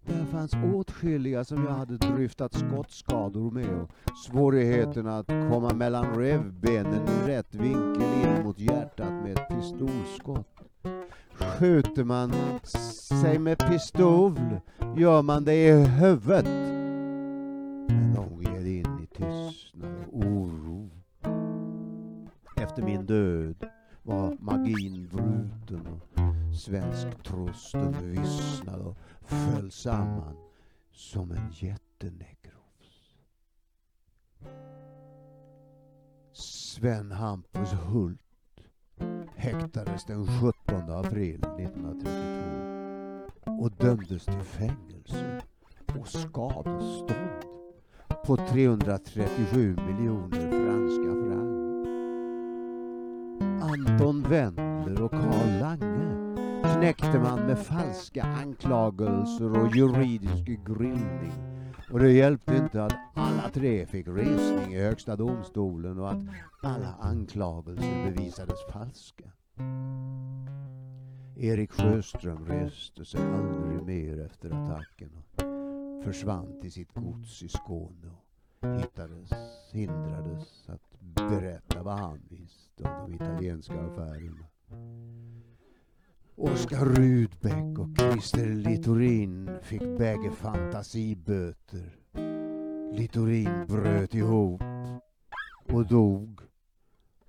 [0.06, 7.08] Där fanns åtskilliga som jag hade dryftat skottskador med och svårigheterna att komma mellan revbenen
[7.08, 10.48] i rätt vinkel in mot hjärtat med ett pistolskott.
[11.34, 14.40] Skjuter man sig med pistol
[14.98, 16.46] gör man det i huvudet.
[17.88, 18.16] Men
[22.82, 23.70] Efter min död
[24.04, 30.36] var magin bruten och svensktrosten vissnade och föll samman
[30.92, 33.18] som en jättenekros.
[36.34, 38.20] Sven Hampus Hult
[39.36, 42.12] häktades den 17 april 1932
[43.46, 45.42] och dömdes till fängelse
[46.00, 47.46] och skadestånd
[48.26, 50.51] på 337 miljoner
[53.72, 56.38] Anton Wendler och Karl Lange
[56.78, 61.34] knäckte man med falska anklagelser och juridisk grillning.
[61.92, 66.22] Och det hjälpte inte att alla tre fick resning i Högsta domstolen och att
[66.62, 69.32] alla anklagelser bevisades falska.
[71.38, 75.44] Erik Sjöström reste sig aldrig mer efter attacken och
[76.04, 78.12] försvann till sitt gods i Skåne
[78.60, 79.32] och hittades,
[79.72, 84.46] hindrades att berätta vad han visste av de italienska affärerna.
[86.36, 91.98] Oskar Rudbeck och Christer Littorin fick bägge fantasiböter.
[92.94, 94.62] Littorin bröt ihop
[95.74, 96.40] och dog.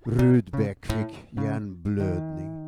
[0.05, 2.63] Rudbeck fick hjärnblödning.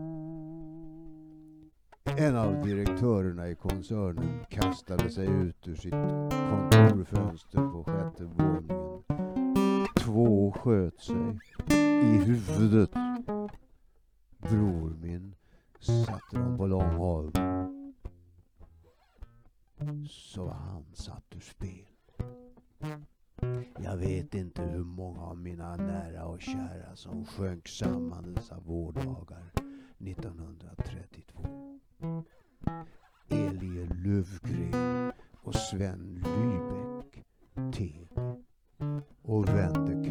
[2.17, 5.91] En av direktörerna i koncernen kastade sig ut ur sitt
[6.31, 9.03] kontorfönster på sjätte våningen.
[9.99, 11.39] Två sköt sig
[12.03, 12.91] i huvudet.
[14.37, 15.35] Bror min
[15.79, 17.31] satte dem på Långholm.
[20.09, 21.85] Så var han satt ur spel.
[23.79, 29.51] Jag vet inte hur många av mina nära och kära som sjönk samman dessa vårdagar
[29.99, 31.79] 1932.
[33.29, 37.25] Elie Löfgren och Sven Lybeck
[37.73, 38.07] T.
[39.21, 40.04] och vände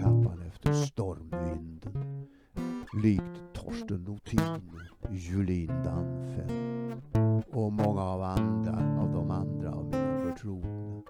[3.05, 4.63] likt Torsten Nothin
[5.11, 7.17] Julin Danfelt
[7.53, 11.03] och många av andra av de andra av mina förtrogna.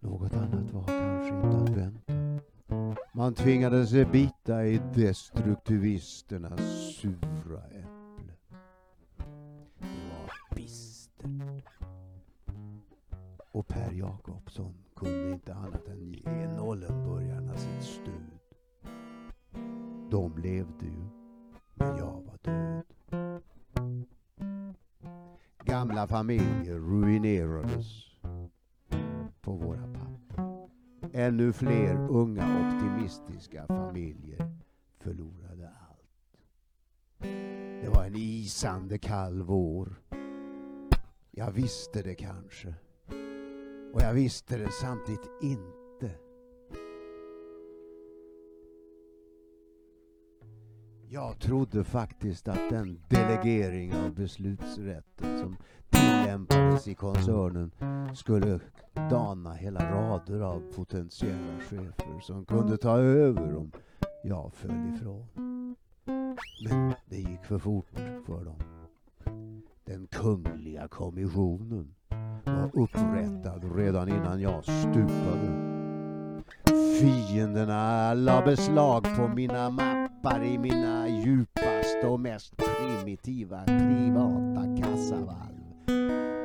[0.00, 2.12] Något annat var kanske inte att vänta.
[3.14, 6.60] Man tvingade sig bita i destruktivisternas
[7.00, 8.32] sura äpple.
[9.78, 11.64] Det var bistert.
[13.52, 18.41] Och Per Jakobsson kunde inte annat än ge Nollenburgarna sitt stöd.
[20.12, 21.08] De levde ju,
[21.74, 22.84] men jag var död.
[25.64, 27.86] Gamla familjer ruinerades
[29.40, 30.68] på våra papper.
[31.12, 34.56] Ännu fler unga optimistiska familjer
[35.00, 36.38] förlorade allt.
[37.82, 39.94] Det var en isande kall vår.
[41.30, 42.74] Jag visste det kanske.
[43.92, 45.81] Och jag visste det samtidigt inte.
[51.12, 55.56] Jag trodde faktiskt att den delegering av beslutsrätten som
[55.90, 57.70] tillämpades i koncernen
[58.14, 58.60] skulle
[59.10, 63.72] dana hela rader av potentiella chefer som kunde ta över om
[64.24, 65.26] jag föll ifrån.
[66.68, 68.58] Men det gick för fort för dem.
[69.84, 71.94] Den kungliga kommissionen
[72.44, 75.72] var upprättad redan innan jag stupade.
[77.00, 79.70] Fienderna la beslag på mina
[80.22, 85.86] mappar i mina djupaste och mest primitiva privata kassavalv.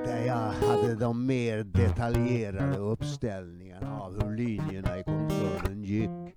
[0.06, 6.36] Där jag hade de mer detaljerade uppställningarna av hur linjerna i koncernen gick.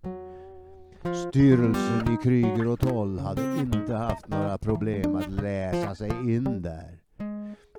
[1.28, 6.98] Styrelsen i Kryger och Toll hade inte haft några problem att läsa sig in där.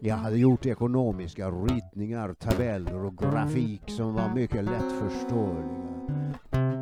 [0.01, 5.91] Jag hade gjort ekonomiska ritningar, tabeller och grafik som var mycket lättförståeliga.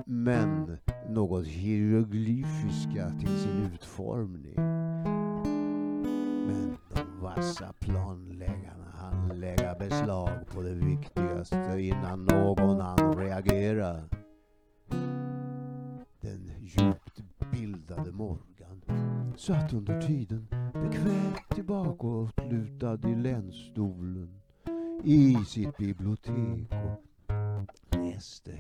[0.06, 0.78] Men
[1.10, 4.56] något hieroglyfiska till sin utformning.
[6.48, 14.04] Men de vassa planläggarna hann lägga beslag på det viktigaste innan någon hann reagera.
[16.22, 18.82] Den djupt bildade Morgan
[19.38, 24.40] satt under tiden bekvämt tillbakalutad i länsstolen
[25.04, 28.52] i sitt bibliotek och läste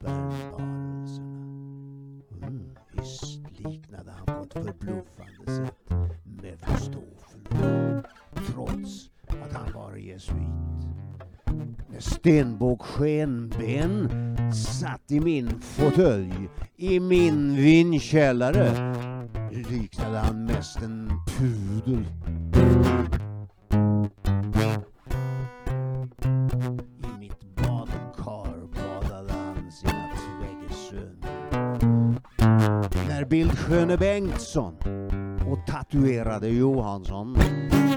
[0.00, 1.42] helgonuppenbarelserna.
[2.42, 5.90] Mm, visst liknade han på ett förbluffande sätt
[6.24, 8.02] Mefistofel
[8.46, 10.36] trots att han var jesuit.
[11.90, 14.08] Med stenbågskenben
[14.52, 18.94] satt i min fåtölj i min vinkällare
[19.50, 22.04] liknade han mest en pudel.
[33.66, 34.74] Sköne Bengtsson
[35.50, 37.36] och tatuerade Johansson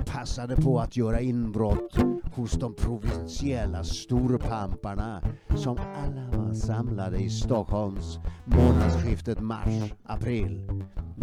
[0.06, 1.98] passade på att göra inbrott
[2.36, 5.22] hos de provinsiella storpamparna
[5.56, 10.70] som alla var samlade i Stockholms månadsskiftet mars-april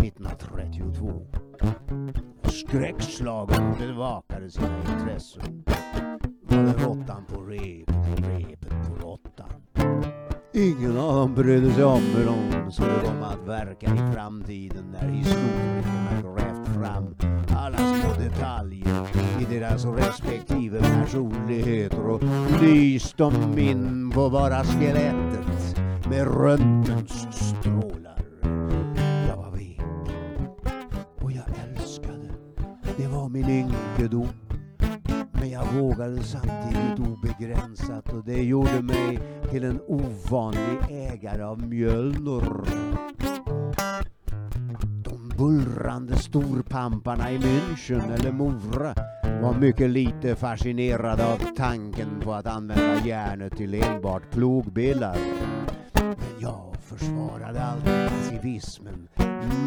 [0.03, 1.27] 1932.
[2.45, 5.65] Skräckslagen bevakade sina intressen.
[6.43, 7.92] Var det råttan på rep?
[10.63, 15.09] Ingen av dem brydde sig om hur de skulle komma att verka i framtiden när
[15.09, 17.15] historikerna grävt fram
[17.57, 19.07] alla små detaljer
[19.41, 22.23] i deras respektive personligheter och
[22.63, 27.27] lyst dem in på bara skelettet med röntgens
[27.61, 28.19] strålar.
[29.29, 29.81] Jag var vek
[31.23, 32.31] och jag älskade.
[32.97, 34.52] Det var min ynkedom.
[35.43, 39.19] Men jag vågade samtidigt obegränsat och det gjorde mig
[39.51, 42.65] till en ovanlig ägare av Mjölnor.
[45.05, 48.95] De bullrande storpamparna i München eller Mora
[49.43, 55.19] var mycket lite fascinerade av tanken på att använda järnet till enbart plogbillar.
[55.95, 59.09] Men jag försvarade alltid pacifismen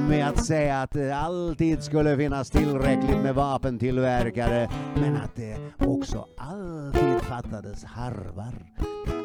[0.10, 6.26] med att säga att det alltid skulle finnas tillräckligt med vapentillverkare men att det också
[6.38, 8.54] alltid fattades harvar,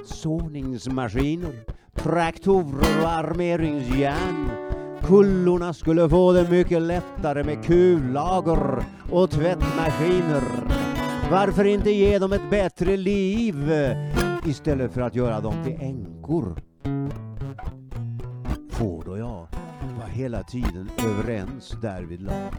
[0.07, 4.51] såningsmaskiner, traktorer och armeringsjärn.
[5.03, 10.43] Kullorna skulle få det mycket lättare med kullager och tvättmaskiner.
[11.31, 13.97] Varför inte ge dem ett bättre liv eh,
[14.47, 16.70] istället för att göra dem till änkor?
[19.31, 22.53] Jag var hela tiden överens därvidlag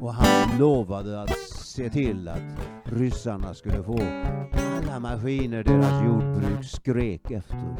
[0.00, 2.42] och han lovade att se till att
[2.84, 3.98] ryssarna skulle få
[4.76, 7.76] alla maskiner deras jordbruk skrek efter.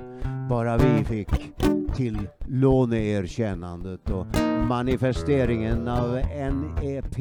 [0.49, 1.57] Bara vi fick
[1.97, 4.27] till låneerkännandet och
[4.69, 7.19] manifesteringen av NEP,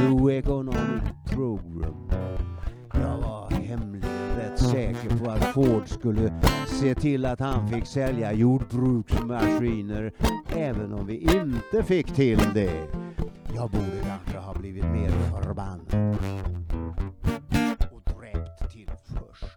[0.00, 2.49] New Economic Program
[4.60, 6.32] säker på att Ford skulle
[6.66, 10.12] se till att han fick sälja jordbruksmaskiner
[10.56, 12.86] även om vi inte fick till det.
[13.54, 16.16] Jag borde kanske ha blivit mer förbannad.
[17.92, 19.56] Och dräpt till först.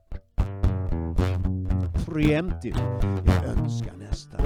[2.05, 2.79] Preemptive.
[3.25, 4.41] Jag önskar nästan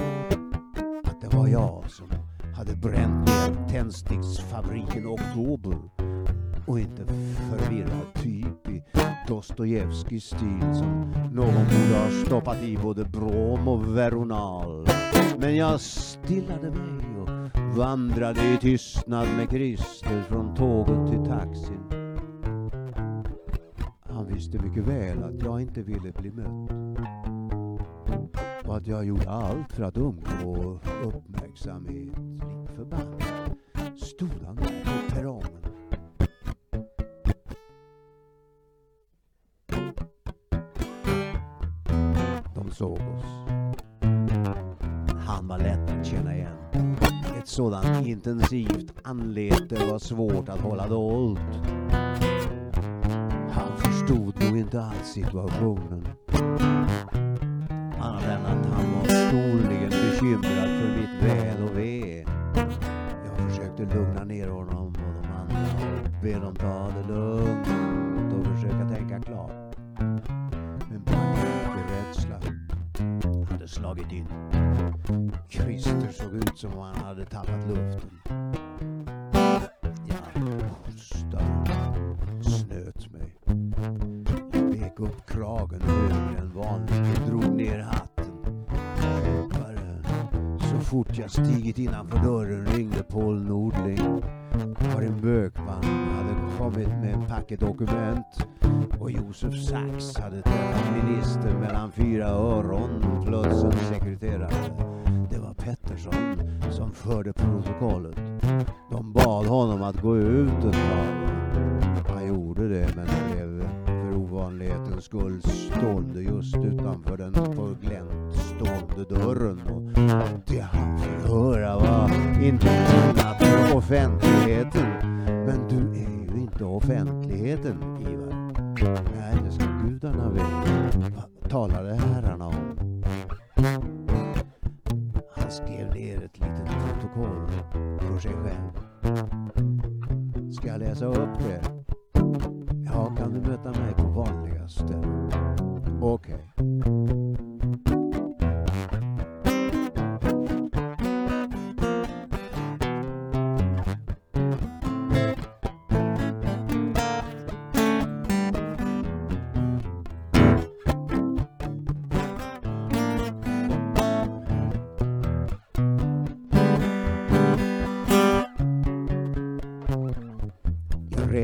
[1.04, 2.08] att det var jag som
[2.56, 5.78] hade bränt ner tändsticksfabriken Oktober
[6.66, 7.04] och inte
[7.50, 8.82] förvirrad typ i
[9.28, 14.86] Dostojevskijs stil som någon borde ha stoppat i både brom och veronal.
[15.38, 17.28] Men jag stillade mig och
[17.76, 21.82] vandrade i tystnad med Christer från tåget till taxin.
[24.02, 26.70] Han visste mycket väl att jag inte ville bli mött.
[28.66, 32.18] Och att jag gjorde allt för att undgå uppmärksamhet.
[32.18, 34.67] Lik förbannat
[42.78, 43.24] såg oss.
[45.26, 46.96] Han var lätt att känna igen.
[47.38, 51.40] Ett sådant intensivt anlete var svårt att hålla dolt.
[53.50, 56.06] Han förstod nog inte alls situationen.
[58.00, 62.24] Annat än att han var storligen bekymrad för mitt väl och ve.
[63.24, 65.58] Jag försökte lugna ner honom och de andra
[66.04, 67.87] och be dem ta det lugnt
[97.60, 98.22] med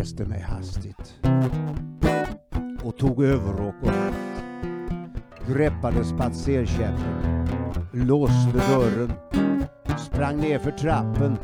[0.05, 1.15] reste mig hastigt.
[2.83, 4.15] Och tog överrock och hatt.
[5.49, 7.47] Greppade spatserkäppen,
[7.93, 9.13] låste dörren,
[9.99, 11.37] sprang ner för trappen,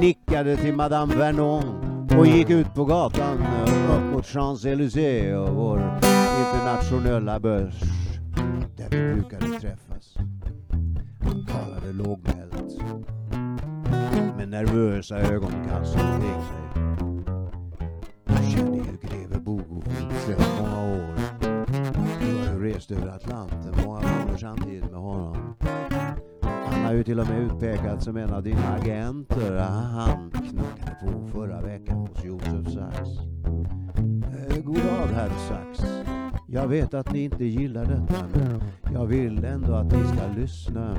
[0.00, 1.64] nickade till Madame Vernon.
[2.18, 3.38] Och gick ut på gatan.
[3.90, 5.78] Upp mot Champs-Élysées och vår
[6.46, 7.80] internationella börs.
[8.76, 10.14] Där vi brukade träffas.
[11.20, 12.82] Han talade lågmält.
[14.36, 16.71] Med nervösa ögonkast omkring sig.
[22.92, 25.54] Över Atlanten många gånger samtidigt med honom.
[26.42, 29.58] Han har ju till och med utpekats som en av dina agenter.
[29.58, 33.10] Han knackade på förra veckan hos Josef Sachs.
[34.48, 35.84] Eh, god dag, herr Sachs.
[36.48, 38.62] Jag vet att ni inte gillar detta, men
[38.92, 40.96] jag vill ändå att ni ska lyssna.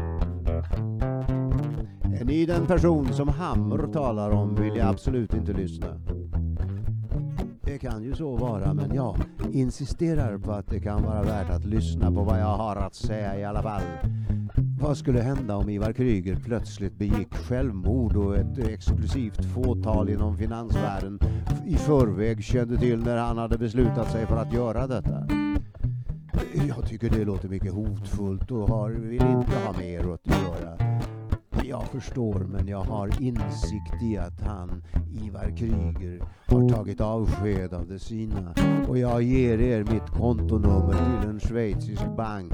[2.19, 5.87] Är ni den person som Hammer talar om vill jag absolut inte lyssna.
[7.73, 9.17] Det kan ju så vara, men jag
[9.51, 13.39] insisterar på att det kan vara värt att lyssna på vad jag har att säga
[13.39, 13.81] i alla fall.
[14.81, 21.19] Vad skulle hända om Ivar Kryger plötsligt begick självmord och ett exklusivt fåtal inom finansvärlden
[21.65, 25.27] i förväg kände till när han hade beslutat sig för att göra detta?
[26.67, 30.82] Jag tycker det låter mycket hotfullt och har, vill inte ha mer att göra.
[31.65, 37.87] Jag förstår, men jag har insikt i att han, Ivar Kryger, har tagit avsked av
[37.87, 38.53] det sina.
[38.87, 42.53] Och jag ger er mitt kontonummer till en schweizisk bank.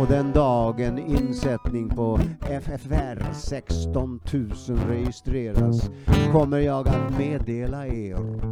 [0.00, 4.50] Och den dagen insättning på FFR 16 000
[4.88, 5.90] registreras
[6.32, 8.51] kommer jag att meddela er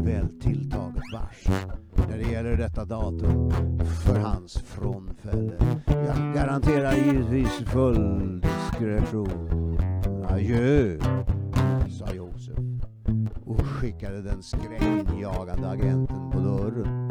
[0.00, 1.46] väl tilltaget vars.
[2.08, 3.50] när det gäller detta datum
[4.06, 5.54] för hans frånfälle.
[5.86, 9.78] Jag garanterar givetvis full diskretion.
[10.30, 10.98] Adjö,
[11.90, 12.58] sa Josef
[13.44, 17.08] och skickade den skräckinjagande agenten på dörren.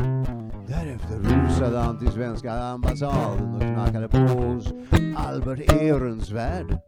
[0.68, 4.74] Därefter rusade han till svenska ambassaden och knackade på hos
[5.16, 6.80] Albert Ehrensvärd.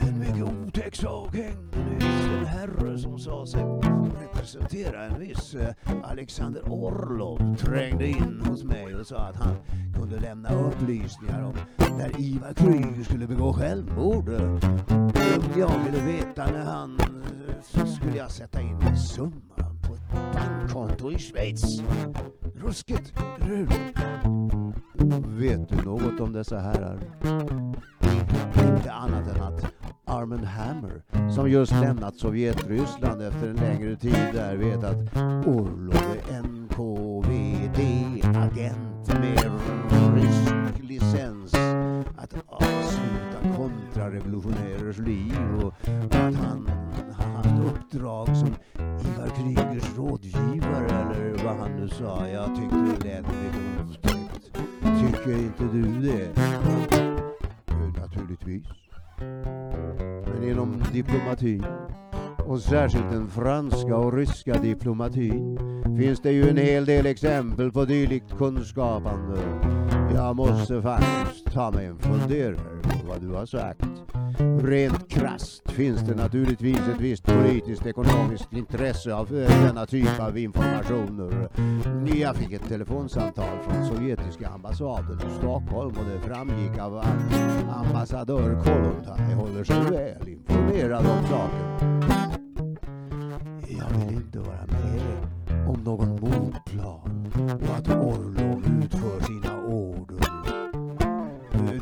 [0.00, 1.85] En mycket otäck sak hängde
[2.66, 3.64] herre som sa sig
[4.20, 9.56] representera en viss eh, Alexander Orlov trängde in hos mig och sa att han
[9.94, 11.54] kunde lämna upplysningar om
[11.98, 14.28] när Ivar Kryger skulle begå självmord.
[15.56, 19.56] Jag ville veta när han eh, så skulle jag sätta in en summa
[19.86, 21.82] på ett bankkonto i Schweiz.
[22.54, 23.68] Ruskigt, hur?
[25.38, 26.98] Vet du något om dessa herrar?
[28.76, 29.64] Inte annat än att
[30.06, 31.02] Armen Hammer,
[31.34, 35.96] som just lämnat Sovjetryssland efter en längre tid där, vet att Orlov
[36.30, 36.66] är NK
[37.66, 39.50] KGB-agent med
[40.14, 41.54] rysk licens
[42.16, 45.74] att avsluta kontrarevolutionärers liv och
[46.14, 46.70] att han
[47.12, 52.28] har haft uppdrag som Ivar Krygers rådgivare eller vad han nu sa.
[52.28, 54.52] Jag tyckte det lät lite otäckt.
[54.82, 56.28] Tycker inte du det?
[58.00, 58.85] Naturligtvis.
[59.18, 61.64] Men inom diplomatin
[62.46, 65.58] och särskilt den franska och ryska diplomatin
[65.98, 69.38] finns det ju en hel del exempel på dylikt kunskapande.
[70.14, 74.05] Jag måste faktiskt ta mig en funderare på vad du har sagt.
[74.38, 81.48] Rent krasst finns det naturligtvis ett visst politiskt ekonomiskt intresse av denna typ av informationer.
[82.14, 87.06] Jag fick ett telefonsamtal från sovjetiska ambassaden i Stockholm och det framgick av att
[87.86, 92.00] ambassadör Kollontaj håller sig väl informerad om saken.
[93.68, 99.55] Jag vill inte vara med om någon mordplan och att Orlov utför sina.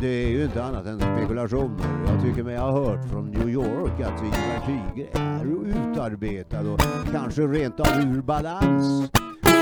[0.05, 1.87] Det är ju inte annat än spekulationer.
[2.07, 6.81] Jag tycker mig ha hört från New York att Ivar Kryger är utarbetad och
[7.13, 9.11] kanske rent av ur balans.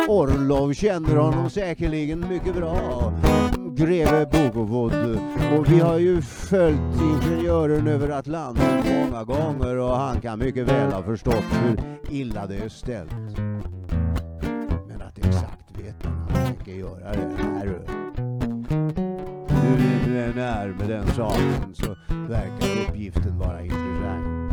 [0.09, 3.12] Orlov känner honom säkerligen mycket bra.
[3.70, 5.18] Greve Bogovod.
[5.59, 10.93] Och vi har ju följt ingenjören över Atlanten många gånger och han kan mycket väl
[10.93, 11.78] ha förstått hur
[12.11, 13.38] illa det är ställt.
[14.88, 18.01] Men att exakt veta när han tänker göra det här
[19.62, 21.96] hur det nu än är med den saken så
[22.28, 24.52] verkar uppgiften vara intressant.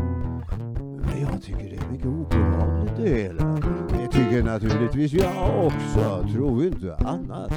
[0.80, 3.43] Men jag tycker det är mycket obehagligt det hela.
[3.89, 6.28] Det tycker naturligtvis jag också.
[6.34, 7.53] Tro inte annat.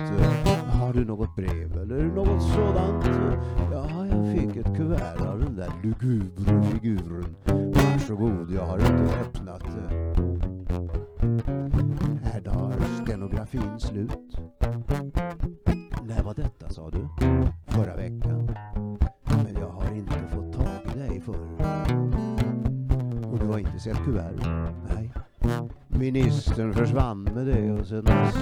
[0.67, 3.07] Har du något brev eller något sådant?
[3.73, 7.37] Ja, jag fick ett kuvert av den där lugubre figuren.
[7.75, 10.13] Varsågod, jag har inte öppnat det.
[12.25, 12.75] Här tar
[13.05, 14.39] stenografin slut.
[16.37, 17.09] Var detta sa du?
[17.67, 18.57] Förra veckan.
[19.25, 21.49] Men jag har inte fått tag i dig förr.
[23.33, 24.47] Och du har inte sett kuvertet?
[24.95, 25.13] Nej.
[25.89, 28.35] Ministern försvann med det och sen dess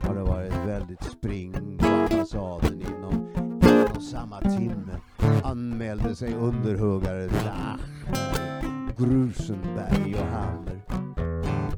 [0.00, 3.28] har det varit väldigt spring på ambassaden inom
[3.62, 4.96] en och samma timme.
[5.44, 7.50] Anmälde sig underhuggare till
[8.96, 10.80] Grusenberg och Hammer.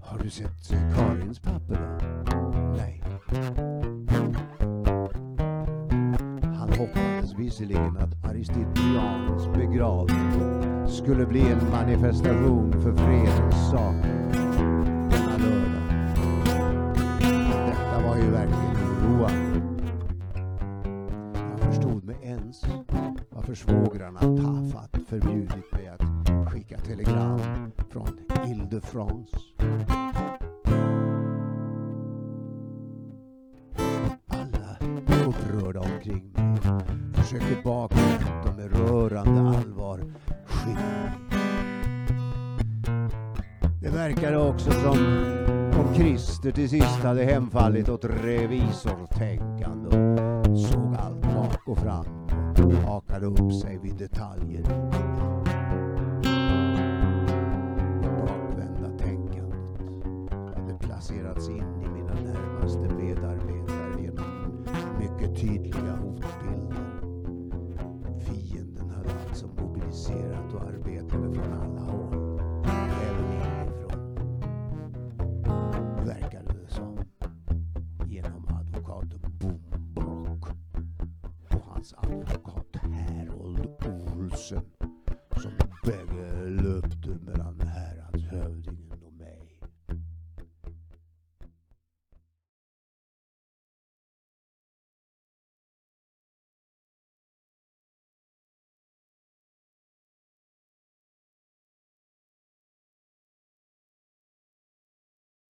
[0.03, 1.99] Har du sett Karins papper
[2.31, 2.55] då?
[2.77, 3.03] Nej
[6.79, 13.95] hoppades visserligen att Aristideans begravning skulle bli en manifestation för fredens sak
[15.11, 15.83] denna lördag.
[17.66, 19.62] Detta var ju verkligen oroande.
[21.51, 22.62] Jag förstod med ens
[23.31, 27.41] varför svågrarna tafatt förbjudit mig att skicka telegram
[27.91, 28.09] från
[28.47, 29.37] Ile-de-France.
[46.49, 49.88] Christer till sist hade hemfallit åt revisortänkande
[50.51, 52.07] och såg allt bak och fram
[52.64, 54.64] och hakade upp sig vid detaljer.